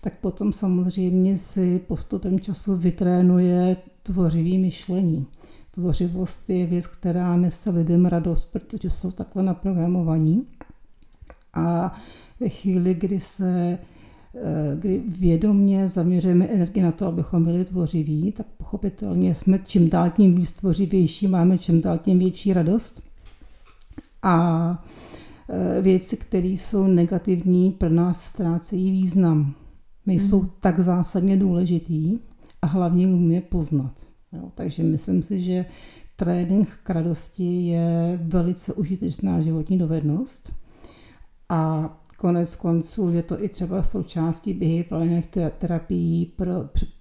tak 0.00 0.18
potom 0.18 0.52
samozřejmě 0.52 1.38
si 1.38 1.78
postupem 1.78 2.40
času 2.40 2.76
vytrénuje 2.76 3.76
tvořivý 4.02 4.58
myšlení. 4.58 5.26
Tvořivost 5.70 6.50
je 6.50 6.66
věc, 6.66 6.86
která 6.86 7.36
nese 7.36 7.70
lidem 7.70 8.06
radost, 8.06 8.44
protože 8.52 8.90
jsou 8.90 9.10
takhle 9.10 9.42
naprogramovaní. 9.42 10.46
A 11.54 11.94
ve 12.40 12.48
chvíli, 12.48 12.94
kdy 12.94 13.20
se 13.20 13.48
eh, 13.72 13.78
kdy 14.80 15.02
vědomně 15.06 15.88
zaměřujeme 15.88 16.46
energii 16.46 16.82
na 16.82 16.92
to, 16.92 17.06
abychom 17.06 17.44
byli 17.44 17.64
tvořiví, 17.64 18.32
tak 18.32 18.46
pochopitelně 18.56 19.34
jsme 19.34 19.58
čím 19.58 19.88
dál 19.88 20.10
tím 20.10 20.34
víc 20.34 20.52
tvořivější, 20.52 21.26
máme 21.26 21.58
čím 21.58 21.80
dál 21.80 21.98
tím 21.98 22.18
větší 22.18 22.52
radost. 22.52 23.02
A 24.22 24.84
eh, 25.48 25.82
věci, 25.82 26.16
které 26.16 26.48
jsou 26.48 26.86
negativní, 26.86 27.70
pro 27.70 27.88
nás 27.88 28.24
ztrácejí 28.24 28.90
význam. 28.90 29.54
Nejsou 30.06 30.42
mm. 30.42 30.50
tak 30.60 30.80
zásadně 30.80 31.36
důležitý 31.36 32.18
a 32.62 32.66
hlavně 32.66 33.06
umíme 33.06 33.40
poznat. 33.40 33.92
Jo, 34.32 34.52
takže 34.54 34.82
myslím 34.82 35.22
si, 35.22 35.40
že 35.40 35.64
trénink 36.16 36.68
k 36.82 36.90
radosti 36.90 37.66
je 37.66 38.20
velice 38.22 38.72
užitečná 38.72 39.40
životní 39.40 39.78
dovednost 39.78 40.52
a 41.48 41.90
konec 42.20 42.56
konců 42.56 43.10
je 43.10 43.22
to 43.22 43.44
i 43.44 43.48
třeba 43.48 43.82
součástí 43.82 44.52
behaviorálních 44.52 45.26
terapií 45.58 46.26
pro, 46.26 46.52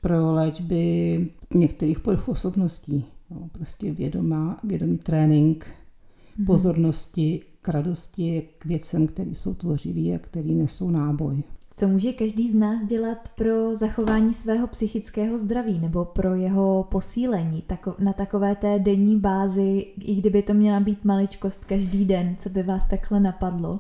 pro 0.02 0.34
léčby 0.34 1.28
některých 1.54 2.00
poruch 2.00 2.30
osobností. 2.30 3.06
Jo, 3.32 3.38
prostě 3.52 3.92
vědomá, 3.92 4.60
vědomý 4.64 4.98
trénink 4.98 5.66
mm-hmm. 5.66 6.46
pozornosti 6.46 7.42
k 7.62 7.70
radosti, 7.70 8.50
k 8.58 8.66
věcem, 8.66 9.08
které 9.08 9.30
jsou 9.30 9.54
tvořivé 9.54 10.16
a 10.16 10.20
které 10.20 10.50
nesou 10.50 10.90
náboj. 10.90 11.44
Co 11.74 11.88
může 11.88 12.14
každý 12.14 12.52
z 12.52 12.56
nás 12.56 12.86
dělat 12.86 13.30
pro 13.36 13.76
zachování 13.76 14.34
svého 14.34 14.68
psychického 14.68 15.38
zdraví 15.38 15.80
nebo 15.80 16.06
pro 16.06 16.36
jeho 16.36 16.88
posílení 16.92 17.64
na 18.00 18.14
takové 18.14 18.56
té 18.56 18.80
denní 18.80 19.20
bázi, 19.20 19.86
i 20.06 20.16
kdyby 20.16 20.42
to 20.42 20.54
měla 20.54 20.80
být 20.80 21.06
maličkost 21.06 21.66
každý 21.66 22.06
den, 22.06 22.36
co 22.40 22.50
by 22.50 22.64
vás 22.64 22.88
takhle 22.88 23.20
napadlo? 23.20 23.80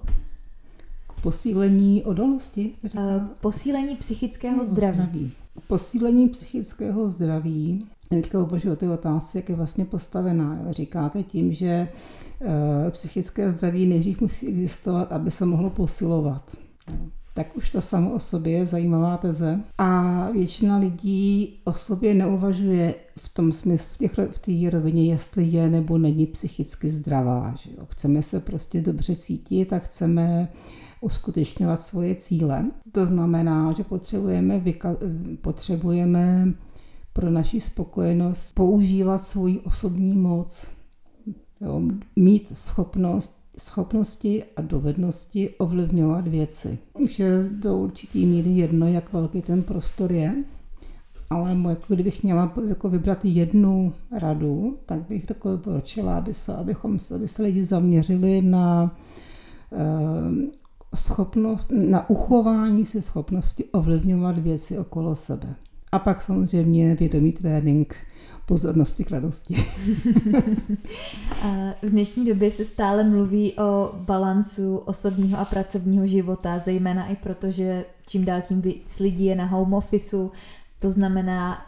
Posílení 1.22 2.04
odolnosti? 2.04 2.72
Uh, 2.96 3.02
posílení 3.42 3.96
psychického 3.96 4.58
no, 4.58 4.64
zdraví. 4.64 4.94
zdraví. 4.94 5.32
Posílení 5.68 6.30
psychického 6.30 7.08
zdraví 7.08 7.86
Teďka 8.10 8.40
uvažuji 8.40 8.72
o 8.72 8.76
té 8.76 8.90
otázce, 8.90 9.38
jak 9.38 9.50
je 9.50 9.56
vlastně 9.56 9.86
postavená. 9.86 10.60
Říkáte 10.70 11.24
tím, 11.24 11.54
že 11.54 11.88
uh, 12.42 12.48
psychické 12.90 13.52
zdraví 13.52 13.86
nejdřív 13.86 14.22
musí 14.22 14.48
existovat, 14.48 15.12
aby 15.14 15.32
se 15.32 15.46
mohlo 15.46 15.70
posilovat 15.70 16.56
tak 17.34 17.58
už 17.58 17.70
to 17.70 17.82
samo 17.82 18.12
o 18.12 18.20
sobě 18.20 18.54
je 18.54 18.66
zajímavá 18.66 19.18
teze. 19.18 19.60
A 19.78 20.30
většina 20.32 20.78
lidí 20.78 21.60
o 21.64 21.74
sobě 21.74 22.14
neuvažuje 22.14 22.96
v 23.18 23.30
tom 23.30 23.52
smyslu, 23.52 23.96
v, 23.96 23.98
těch, 23.98 24.12
v 24.32 24.40
té 24.40 24.70
rovině, 24.70 25.12
jestli 25.12 25.44
je 25.44 25.70
nebo 25.70 25.98
není 25.98 26.26
psychicky 26.26 26.90
zdravá. 26.90 27.54
Že 27.58 27.70
jo? 27.78 27.86
Chceme 27.90 28.24
se 28.24 28.40
prostě 28.40 28.82
dobře 28.82 29.16
cítit 29.16 29.74
a 29.74 29.80
chceme 29.80 30.48
uskutečňovat 31.02 31.80
svoje 31.80 32.16
cíle. 32.16 32.66
To 32.92 33.06
znamená, 33.06 33.74
že 33.74 33.84
potřebujeme, 33.84 34.60
vyka- 34.60 34.98
potřebujeme 35.42 36.54
pro 37.14 37.30
naši 37.30 37.60
spokojenost 37.60 38.54
používat 38.56 39.24
svoji 39.24 39.60
osobní 39.60 40.18
moc. 40.18 40.72
Jo? 41.62 41.82
Mít 42.16 42.58
schopnost 42.58 43.40
schopnosti 43.60 44.44
a 44.56 44.62
dovednosti 44.62 45.50
ovlivňovat 45.58 46.28
věci. 46.28 46.78
Už 46.94 47.20
je 47.20 47.50
do 47.52 47.78
určitý 47.78 48.26
míry 48.26 48.50
jedno, 48.50 48.88
jak 48.88 49.14
velký 49.14 49.42
ten 49.42 49.64
prostor 49.64 50.12
je, 50.12 50.44
ale 51.30 51.58
jako 51.70 51.94
kdybych 51.94 52.24
měla 52.24 52.54
jako 52.68 52.90
vybrat 52.90 53.26
jednu 53.26 53.94
radu, 54.12 54.78
tak 54.86 55.08
bych 55.10 55.26
takové 55.26 55.54
doporučila, 55.54 56.18
aby 56.18 56.34
se, 56.34 56.56
abychom, 56.56 56.98
aby 57.16 57.28
se 57.28 57.44
lidi 57.44 57.64
zaměřili 57.64 58.42
na 58.42 58.96
eh, 59.72 60.60
schopnost, 60.96 61.72
na 61.72 62.10
uchování 62.10 62.86
si 62.86 63.02
schopnosti 63.02 63.66
ovlivňovat 63.66 64.38
věci 64.38 64.78
okolo 64.78 65.16
sebe. 65.16 65.56
A 65.92 66.00
pak 66.00 66.22
samozřejmě 66.22 66.96
vědomý 66.96 67.32
trénink 67.32 67.96
pozornosti 68.46 69.04
k 69.04 69.12
radosti. 69.12 69.56
v 71.82 71.90
dnešní 71.90 72.26
době 72.26 72.52
se 72.52 72.66
stále 72.66 73.04
mluví 73.04 73.54
o 73.54 73.92
balancu 73.94 74.78
osobního 74.78 75.40
a 75.40 75.46
pracovního 75.46 76.08
života, 76.08 76.60
zejména 76.60 77.08
i 77.08 77.16
proto, 77.16 77.52
že 77.52 77.86
čím 78.08 78.26
dál 78.26 78.42
tím 78.48 78.62
víc 78.62 79.00
lidí 79.00 79.26
je 79.26 79.36
na 79.36 79.46
home 79.46 79.74
officeu, 79.74 80.32
to 80.80 80.90
znamená, 80.90 81.66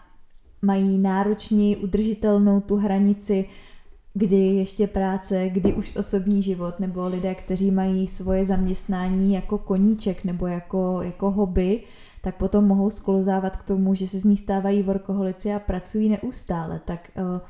mají 0.61 0.97
náročněji 0.97 1.75
udržitelnou 1.75 2.61
tu 2.61 2.75
hranici, 2.75 3.45
kdy 4.13 4.35
ještě 4.35 4.87
práce, 4.87 5.49
kdy 5.49 5.73
už 5.73 5.95
osobní 5.95 6.43
život, 6.43 6.79
nebo 6.79 7.07
lidé, 7.07 7.35
kteří 7.35 7.71
mají 7.71 8.07
svoje 8.07 8.45
zaměstnání 8.45 9.33
jako 9.33 9.57
koníček 9.57 10.23
nebo 10.23 10.47
jako, 10.47 10.99
jako 11.01 11.31
hobby, 11.31 11.83
tak 12.21 12.35
potom 12.35 12.65
mohou 12.65 12.89
sklouzávat 12.89 13.57
k 13.57 13.63
tomu, 13.63 13.95
že 13.95 14.07
se 14.07 14.19
z 14.19 14.23
nich 14.23 14.39
stávají 14.39 14.83
workoholici 14.83 15.53
a 15.53 15.59
pracují 15.59 16.09
neustále. 16.09 16.81
Tak 16.85 17.11
eh, 17.15 17.41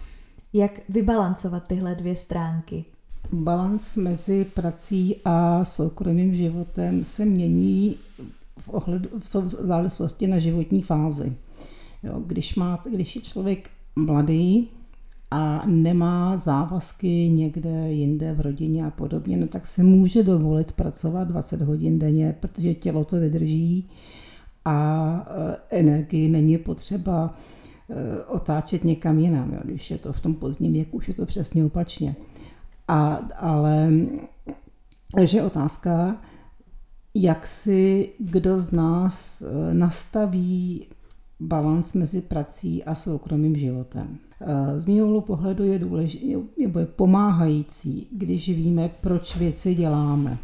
jak 0.53 0.71
vybalancovat 0.89 1.67
tyhle 1.67 1.95
dvě 1.95 2.15
stránky? 2.15 2.85
Balans 3.31 3.97
mezi 3.97 4.45
prací 4.45 5.15
a 5.25 5.65
soukromým 5.65 6.33
životem 6.33 7.03
se 7.03 7.25
mění 7.25 7.95
v, 8.57 8.69
ohledu, 8.69 9.09
v 9.19 9.27
závislosti 9.67 10.27
na 10.27 10.39
životní 10.39 10.81
fázi. 10.81 11.35
Jo, 12.03 12.23
když, 12.25 12.55
má, 12.55 12.83
když 12.91 13.15
je 13.15 13.21
člověk 13.21 13.69
mladý 13.95 14.69
a 15.31 15.63
nemá 15.65 16.37
závazky 16.37 17.29
někde 17.29 17.91
jinde 17.91 18.33
v 18.33 18.41
rodině 18.41 18.85
a 18.85 18.89
podobně, 18.89 19.37
no 19.37 19.47
tak 19.47 19.67
se 19.67 19.83
může 19.83 20.23
dovolit 20.23 20.71
pracovat 20.71 21.27
20 21.27 21.61
hodin 21.61 21.99
denně, 21.99 22.35
protože 22.39 22.73
tělo 22.73 23.05
to 23.05 23.15
vydrží 23.15 23.89
a 24.65 25.25
e, 25.69 25.79
energii 25.79 26.29
není 26.29 26.57
potřeba 26.57 27.35
e, 27.89 28.23
otáčet 28.23 28.83
někam 28.83 29.19
jinam. 29.19 29.53
Jo. 29.53 29.59
Když 29.63 29.91
je 29.91 29.97
to 29.97 30.13
v 30.13 30.19
tom 30.19 30.33
pozdním 30.33 30.73
věku, 30.73 30.97
už 30.97 31.07
je 31.07 31.13
to 31.13 31.25
přesně 31.25 31.65
opačně. 31.65 32.15
A, 32.87 33.15
ale 33.39 33.91
je 35.33 35.43
otázka, 35.43 36.21
jak 37.15 37.47
si 37.47 38.09
kdo 38.19 38.59
z 38.59 38.71
nás 38.71 39.41
e, 39.41 39.73
nastaví 39.73 40.87
balans 41.41 41.93
mezi 41.93 42.21
prací 42.21 42.83
a 42.83 42.95
soukromým 42.95 43.55
životem. 43.55 44.17
Z 44.75 44.85
mého 44.85 45.21
pohledu 45.21 45.63
je 45.63 45.79
důležité, 45.79 46.25
nebo 46.61 46.79
je 46.79 46.85
pomáhající, 46.85 48.07
když 48.11 48.49
víme, 48.49 48.89
proč 49.01 49.37
věci 49.37 49.75
děláme. 49.75 50.37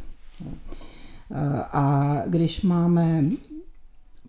A 1.71 2.15
když 2.27 2.61
máme 2.61 3.23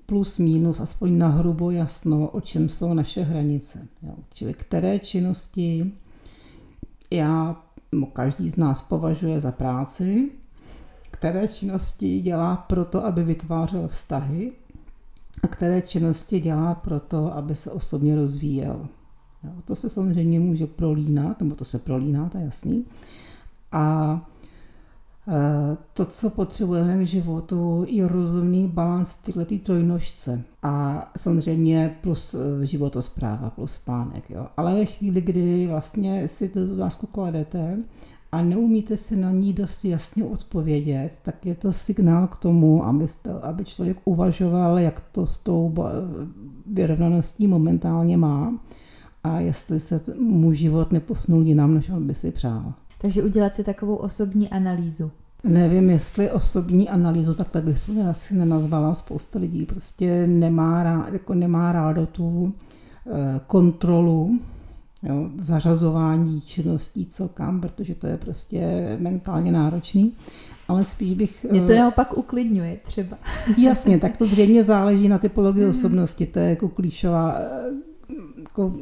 plus 0.07 0.39
minus, 0.39 0.81
aspoň 0.81 1.19
na 1.19 1.29
hrubo 1.29 1.71
jasno, 1.71 2.29
o 2.29 2.41
čem 2.41 2.69
jsou 2.69 2.95
naše 2.95 3.23
hranice. 3.23 3.87
Čili 4.35 4.55
které 4.55 4.99
činnosti 4.99 5.93
já, 7.11 7.63
každý 8.13 8.51
z 8.51 8.57
nás 8.57 8.83
považuje 8.83 9.41
za 9.41 9.53
práci, 9.53 10.31
které 11.11 11.49
činnosti 11.49 12.21
dělá 12.21 12.57
proto, 12.57 13.05
aby 13.05 13.25
vytvářel 13.25 13.89
vztahy 13.89 14.53
a 15.43 15.49
které 15.49 15.83
činnosti 15.83 16.41
dělá 16.41 16.75
proto, 16.75 17.35
aby 17.35 17.55
se 17.55 17.71
osobně 17.71 18.15
rozvíjel. 18.15 18.89
Jo. 19.45 19.51
To 19.65 19.77
se 19.77 19.89
samozřejmě 19.89 20.41
může 20.41 20.67
prolínat, 20.67 21.41
nebo 21.41 21.55
to 21.55 21.65
se 21.65 21.79
prolíná, 21.79 22.29
to 22.29 22.39
je 22.39 22.45
jasný. 22.45 22.85
A 23.73 24.21
Eh, 25.31 25.77
to, 25.93 26.05
co 26.05 26.31
potřebujeme 26.31 27.05
k 27.05 27.07
životu, 27.07 27.87
je 27.89 28.09
rozumný 28.09 28.69
balans 28.69 29.15
tyhle 29.15 29.45
trojnožce. 29.45 30.43
A 30.63 31.05
samozřejmě 31.17 31.97
plus 32.01 32.35
eh, 32.35 32.67
životospráva, 32.67 33.51
plus 33.51 33.73
spánek. 33.73 34.31
Jo. 34.31 34.47
Ale 34.57 34.75
ve 34.75 34.85
chvíli, 34.85 35.21
kdy 35.21 35.67
vlastně 35.67 36.29
si 36.29 36.49
tu 36.49 36.75
otázku 36.75 37.07
kladete 37.07 37.79
a 38.33 38.43
neumíte 38.43 38.97
si 38.97 39.17
na 39.17 39.31
ní 39.31 39.53
dost 39.53 39.85
jasně 39.85 40.25
odpovědět, 40.25 41.13
tak 41.23 41.47
je 41.47 41.55
to 41.55 41.73
signál 41.73 42.27
k 42.27 42.37
tomu, 42.37 42.85
aby, 42.85 43.07
to, 43.23 43.45
aby 43.45 43.65
člověk 43.65 43.97
uvažoval, 44.05 44.79
jak 44.79 45.01
to 45.01 45.27
s 45.27 45.37
tou 45.37 45.75
vyrovnaností 46.67 47.47
momentálně 47.47 48.17
má 48.17 48.61
a 49.25 49.41
jestli 49.41 49.81
se 49.81 50.01
mu 50.19 50.53
život 50.53 50.93
neposunul 50.93 51.47
jinam, 51.47 51.75
než 51.75 51.91
on 51.91 52.07
by 52.07 52.15
si 52.15 52.31
přál. 52.31 52.73
Takže 53.01 53.23
udělat 53.23 53.55
si 53.55 53.65
takovou 53.65 53.97
osobní 53.97 54.49
analýzu. 54.49 55.11
Nevím, 55.45 55.91
jestli 55.91 56.31
osobní 56.31 56.89
analýzu, 56.89 57.35
takhle 57.35 57.63
bych 57.63 57.87
to 57.87 57.93
asi 58.11 58.35
nenazvala. 58.35 58.95
Spousta 58.95 59.39
lidí 59.39 59.67
prostě 59.67 60.27
nemá, 60.27 60.83
rád, 60.83 61.13
jako 61.13 61.35
nemá 61.35 61.73
rádo 61.73 62.07
tu 62.07 62.53
eh, 63.07 63.41
kontrolu, 63.47 64.39
jo, 65.03 65.31
zařazování 65.37 66.41
činností, 66.41 67.07
co 67.07 67.29
kam, 67.29 67.61
protože 67.61 67.95
to 67.95 68.07
je 68.07 68.17
prostě 68.17 68.97
mentálně 69.01 69.53
náročný. 69.53 70.13
Ale 70.69 70.85
spíš 70.85 71.15
bych... 71.15 71.47
Mě 71.51 71.61
to 71.61 71.73
eh, 71.73 71.77
naopak 71.77 72.19
uklidňuje 72.19 72.79
třeba. 72.87 73.19
Jasně, 73.59 73.99
tak 73.99 74.17
to 74.17 74.27
zřejmě 74.27 74.63
záleží 74.63 75.09
na 75.09 75.19
typologii 75.19 75.65
mm. 75.65 75.71
osobnosti. 75.71 76.27
To 76.27 76.39
je 76.39 76.51
jako 76.51 76.69
klíčová 76.69 77.35
eh, 77.39 77.89
jako 78.39 78.73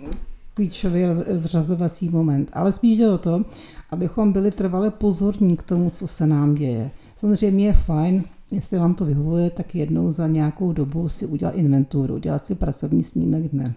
klíčový 0.55 1.03
zřazovací 1.35 2.09
moment. 2.09 2.51
Ale 2.53 2.73
spíš 2.73 2.99
jde 2.99 3.11
o 3.11 3.19
to, 3.19 3.45
abychom 3.91 4.33
byli 4.33 4.51
trvale 4.51 4.91
pozorní 4.91 5.57
k 5.57 5.63
tomu, 5.63 5.91
co 5.91 6.07
se 6.07 6.27
nám 6.27 6.55
děje. 6.55 6.91
Samozřejmě 7.17 7.67
je 7.67 7.73
fajn, 7.73 8.25
jestli 8.51 8.79
vám 8.79 8.95
to 8.95 9.05
vyhovuje, 9.05 9.51
tak 9.51 9.75
jednou 9.75 10.11
za 10.11 10.27
nějakou 10.27 10.73
dobu 10.73 11.09
si 11.09 11.27
udělat 11.27 11.55
inventuru, 11.55 12.15
udělat 12.15 12.47
si 12.47 12.55
pracovní 12.55 13.03
snímek 13.03 13.43
dne. 13.43 13.75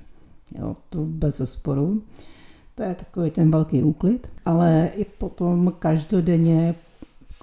Jo, 0.51 0.75
to 0.89 1.05
bez 1.05 1.41
sporu. 1.43 2.03
To 2.75 2.83
je 2.83 2.95
takový 2.95 3.31
ten 3.31 3.51
velký 3.51 3.83
úklid, 3.83 4.29
ale 4.45 4.89
i 4.95 5.05
potom 5.05 5.73
každodenně 5.79 6.75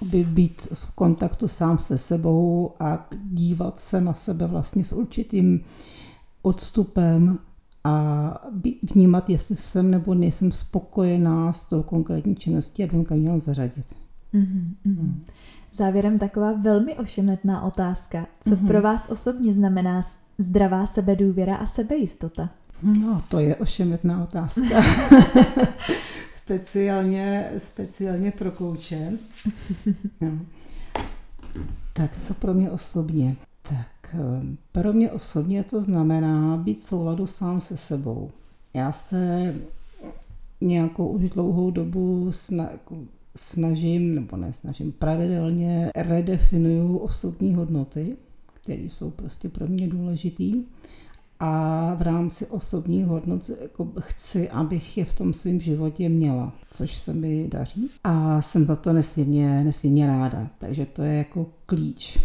by 0.01 0.23
být 0.23 0.61
v 0.61 0.95
kontaktu 0.95 1.47
sám 1.47 1.77
se 1.77 1.97
sebou 1.97 2.71
a 2.79 3.09
dívat 3.23 3.79
se 3.79 4.01
na 4.01 4.13
sebe 4.13 4.47
vlastně 4.47 4.83
s 4.83 4.93
určitým 4.93 5.63
odstupem 6.41 7.39
a 7.83 8.47
vnímat, 8.93 9.29
jestli 9.29 9.55
jsem 9.55 9.91
nebo 9.91 10.13
nejsem 10.13 10.51
spokojená 10.51 11.53
s 11.53 11.65
tou 11.65 11.83
konkrétní 11.83 12.35
činností 12.35 12.83
a 12.83 12.87
kam 12.87 13.17
měla 13.17 13.39
zařadit. 13.39 13.85
Mm-hmm, 14.33 14.75
mm. 14.85 15.23
Závěrem 15.73 16.19
taková 16.19 16.53
velmi 16.53 16.95
ošemetná 16.95 17.61
otázka. 17.61 18.27
Co 18.43 18.49
mm-hmm. 18.49 18.67
pro 18.67 18.81
vás 18.81 19.09
osobně 19.09 19.53
znamená 19.53 20.01
zdravá 20.37 20.85
sebedůvěra 20.85 21.55
a 21.55 21.67
sebejistota? 21.67 22.49
No, 22.83 23.23
to 23.29 23.39
je 23.39 23.55
ošemetná 23.55 24.23
otázka. 24.23 24.83
speciálně, 26.33 27.51
speciálně 27.57 28.31
pro 28.31 28.51
kouče. 28.51 29.11
No. 30.21 30.39
Tak 31.93 32.17
co 32.17 32.33
pro 32.33 32.53
mě 32.53 32.71
osobně? 32.71 33.35
Tak 33.61 34.13
ehm, 34.13 34.57
pro 34.71 34.93
mě 34.93 35.11
osobně 35.11 35.63
to 35.63 35.81
znamená 35.81 36.57
být 36.57 36.79
v 36.79 36.83
souladu 36.83 37.27
sám 37.27 37.61
se 37.61 37.77
sebou. 37.77 38.29
Já 38.73 38.91
se 38.91 39.55
nějakou 40.61 41.07
už 41.07 41.29
dlouhou 41.29 41.71
dobu 41.71 42.31
jako 42.51 42.97
snažím, 43.35 44.15
nebo 44.15 44.37
ne 44.37 44.53
snažím, 44.53 44.91
pravidelně 44.91 45.91
redefinuju 45.95 46.97
osobní 46.97 47.55
hodnoty, 47.55 48.17
které 48.53 48.81
jsou 48.81 49.09
prostě 49.09 49.49
pro 49.49 49.67
mě 49.67 49.87
důležitý. 49.87 50.63
A 51.39 51.93
v 51.95 52.01
rámci 52.01 52.47
osobních 52.47 53.05
hodnot 53.05 53.49
jako 53.61 53.91
chci, 53.99 54.49
abych 54.49 54.97
je 54.97 55.05
v 55.05 55.13
tom 55.13 55.33
svém 55.33 55.59
životě 55.59 56.09
měla, 56.09 56.53
což 56.71 56.97
se 56.97 57.13
mi 57.13 57.47
daří. 57.47 57.89
A 58.03 58.41
jsem 58.41 58.65
za 58.65 58.75
to 58.75 58.93
nesmírně, 58.93 59.63
nesmírně 59.63 60.07
ráda. 60.07 60.49
Takže 60.57 60.85
to 60.85 61.01
je 61.01 61.13
jako 61.13 61.45
klíč 61.65 62.19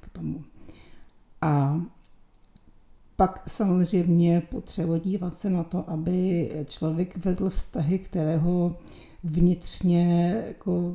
k 0.00 0.08
tomu. 0.08 0.44
A 1.40 1.80
pak 3.16 3.42
samozřejmě 3.46 4.42
potřeba 4.50 4.98
dívat 4.98 5.36
se 5.36 5.50
na 5.50 5.64
to, 5.64 5.90
aby 5.90 6.50
člověk 6.66 7.24
vedl 7.24 7.50
vztahy, 7.50 7.98
které 7.98 8.36
ho 8.36 8.76
vnitřně 9.24 10.34
jako 10.48 10.94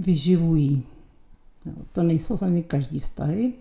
vyživují. 0.00 0.82
To 1.92 2.02
nejsou 2.02 2.36
za 2.36 2.46
mě 2.46 2.62
každý 2.62 2.98
vztahy. 2.98 3.52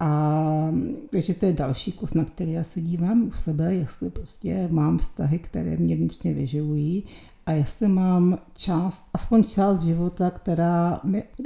A 0.00 0.72
takže 1.10 1.34
to 1.34 1.46
je 1.46 1.52
další 1.52 1.92
kus, 1.92 2.14
na 2.14 2.24
který 2.24 2.52
já 2.52 2.64
se 2.64 2.80
dívám 2.80 3.22
u 3.22 3.30
sebe, 3.30 3.74
jestli 3.74 4.10
prostě 4.10 4.68
mám 4.70 4.98
vztahy, 4.98 5.38
které 5.38 5.76
mě 5.76 5.96
vnitřně 5.96 6.34
vyživují 6.34 7.04
a 7.46 7.52
jestli 7.52 7.88
mám 7.88 8.38
část, 8.54 9.08
aspoň 9.14 9.44
část 9.44 9.82
života, 9.82 10.30
která, 10.30 11.00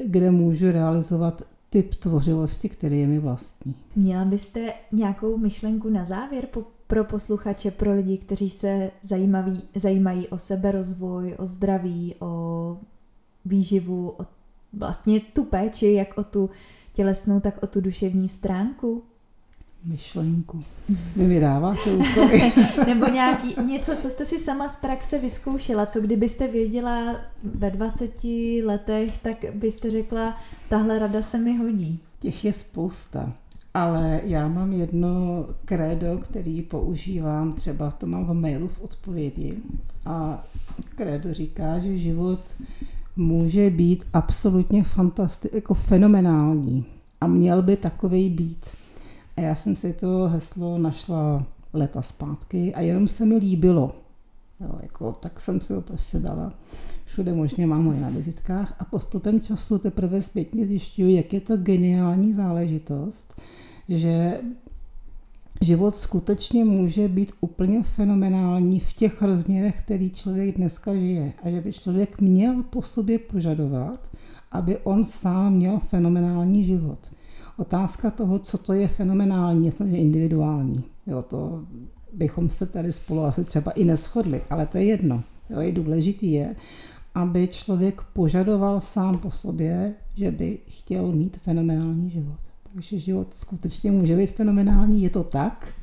kde 0.07 0.31
můžu 0.31 0.73
realizovat 0.73 1.43
typ 1.71 1.95
tvořivosti, 1.95 2.69
který 2.69 3.01
je 3.01 3.07
mi 3.07 3.19
vlastní. 3.19 3.75
Měla 3.97 4.25
byste 4.25 4.73
nějakou 4.93 5.37
myšlenku 5.37 5.89
na 5.89 6.05
závěr 6.05 6.47
po, 6.47 6.63
pro 6.87 7.05
posluchače, 7.05 7.71
pro 7.71 7.95
lidi, 7.95 8.19
kteří 8.19 8.51
se 8.51 8.91
zajímaví, 9.03 9.63
zajímají 9.77 10.29
o 10.29 10.39
seberozvoj, 10.39 11.35
o 11.39 11.47
zdraví, 11.47 12.15
o 12.21 12.79
výživu, 13.45 14.11
o 14.19 14.27
vlastně 14.73 15.21
tu 15.21 15.45
péči, 15.45 15.93
jak 15.93 16.19
o 16.19 16.25
tu 16.25 16.51
tělesnou, 16.95 17.41
tak 17.41 17.63
o 17.63 17.67
tu 17.67 17.81
duševní 17.81 18.29
stránku? 18.29 19.03
myšlenku. 19.85 20.65
Vy 21.17 21.27
mi 21.27 21.41
dáváte 21.41 21.93
úkoly. 21.93 22.53
Nebo 22.87 23.07
nějaký, 23.07 23.55
něco, 23.67 23.97
co 23.97 24.11
jste 24.11 24.25
si 24.25 24.39
sama 24.39 24.69
z 24.69 24.77
praxe 24.77 25.19
vyzkoušela, 25.19 25.87
co 25.87 26.01
kdybyste 26.01 26.49
věděla 26.49 27.17
ve 27.43 27.71
20 27.71 28.25
letech, 28.65 29.19
tak 29.19 29.45
byste 29.55 29.91
řekla, 29.91 30.37
tahle 30.69 30.99
rada 30.99 31.23
se 31.23 31.39
mi 31.39 31.57
hodí. 31.57 32.01
Těch 32.19 32.45
je 32.45 32.53
spousta. 32.53 33.33
Ale 33.75 34.21
já 34.25 34.49
mám 34.49 34.73
jedno 34.73 35.47
krédo, 35.65 36.19
který 36.19 36.63
používám, 36.63 37.53
třeba 37.53 37.91
to 37.91 38.07
mám 38.07 38.25
v 38.25 38.33
mailu 38.33 38.69
v 38.69 38.81
odpovědi. 38.81 39.55
A 40.07 40.45
krédo 40.95 41.35
říká, 41.35 41.79
že 41.79 41.99
život 41.99 42.41
může 43.17 43.71
být 43.71 44.05
absolutně 44.13 44.85
fantastický, 44.85 45.57
jako 45.57 45.75
fenomenální. 45.75 46.85
A 47.21 47.27
měl 47.27 47.63
by 47.63 47.77
takový 47.77 48.31
být. 48.31 48.67
A 49.37 49.41
já 49.41 49.55
jsem 49.55 49.77
si 49.77 49.93
to 49.93 50.29
heslo 50.29 50.79
našla 50.79 51.47
leta 51.73 52.03
zpátky 52.03 52.75
a 52.75 52.81
jenom 52.81 53.09
se 53.09 53.27
mi 53.27 53.37
líbilo. 53.37 53.97
Jo, 54.61 54.79
jako, 54.83 55.13
tak 55.13 55.41
jsem 55.41 55.61
si 55.61 55.73
ho 55.73 55.81
prostě 55.81 56.19
dala. 56.19 56.53
Všude 57.05 57.35
možně 57.35 57.67
mám 57.67 57.87
ho 57.87 57.93
na 57.93 58.09
vizitkách 58.09 58.75
a 58.79 58.85
postupem 58.85 59.41
času 59.41 59.79
teprve 59.79 60.23
zpětně 60.23 60.67
zjišťuju, 60.67 61.09
jak 61.09 61.33
je 61.33 61.41
to 61.41 61.57
geniální 61.57 62.35
záležitost, 62.35 63.43
že 63.89 64.41
život 65.65 65.97
skutečně 65.97 66.65
může 66.65 67.09
být 67.09 67.33
úplně 67.41 67.83
fenomenální 67.83 68.81
v 68.81 68.93
těch 68.93 69.23
rozměrech, 69.23 69.83
který 69.83 70.11
člověk 70.11 70.57
dneska 70.57 70.95
žije. 70.95 71.33
A 71.43 71.51
že 71.51 71.61
by 71.61 71.73
člověk 71.73 72.21
měl 72.21 72.63
po 72.63 72.83
sobě 72.83 73.19
požadovat, 73.19 74.11
aby 74.53 74.79
on 74.79 75.05
sám 75.05 75.55
měl 75.55 75.79
fenomenální 75.79 76.65
život. 76.65 76.99
Otázka 77.57 78.11
toho, 78.11 78.39
co 78.39 78.59
to 78.59 78.73
je 78.73 78.89
fenomenální, 78.89 79.73
je 79.85 79.99
individuální. 79.99 80.85
Jo, 81.07 81.23
to 81.23 81.65
bychom 82.13 82.49
se 82.49 82.67
tady 82.67 82.93
spolu 82.93 83.25
asi 83.25 83.45
třeba 83.45 83.71
i 83.71 83.85
neschodli, 83.85 84.43
ale 84.51 84.67
to 84.67 84.79
je 84.79 84.85
jedno. 84.85 85.23
Jo, 85.51 85.61
je 85.61 85.73
důležitý 85.73 86.33
je, 86.33 86.57
aby 87.15 87.49
člověk 87.49 88.03
požadoval 88.13 88.81
sám 88.81 89.19
po 89.19 89.31
sobě, 89.31 89.95
že 90.15 90.31
by 90.31 90.59
chtěl 90.69 91.13
mít 91.13 91.37
fenomenální 91.37 92.11
život. 92.11 92.54
Takže 92.75 92.99
život 92.99 93.35
skutečně 93.35 93.91
může 93.91 94.17
být 94.17 94.33
fenomenální, 94.33 95.03
je 95.03 95.11
to 95.11 95.25
tak. 95.25 95.75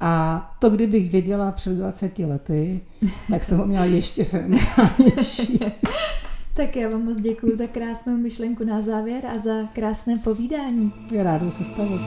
A 0.00 0.56
to, 0.58 0.70
kdybych 0.70 1.10
věděla 1.10 1.52
před 1.52 1.72
20 1.72 2.18
lety, 2.18 2.80
tak 3.30 3.44
jsem 3.44 3.58
ho 3.58 3.66
měla 3.66 3.84
ještě 3.84 4.24
fenomenálnější. 4.24 5.60
Tak 6.54 6.76
já 6.76 6.88
vám 6.88 7.04
moc 7.04 7.20
děkuji 7.20 7.56
za 7.56 7.66
krásnou 7.66 8.16
myšlenku 8.16 8.64
na 8.64 8.82
závěr 8.82 9.26
a 9.26 9.38
za 9.38 9.64
krásné 9.72 10.18
povídání. 10.24 10.92
Já 11.12 11.22
ráda 11.22 11.50
se 11.50 11.64
stalo. 11.64 11.98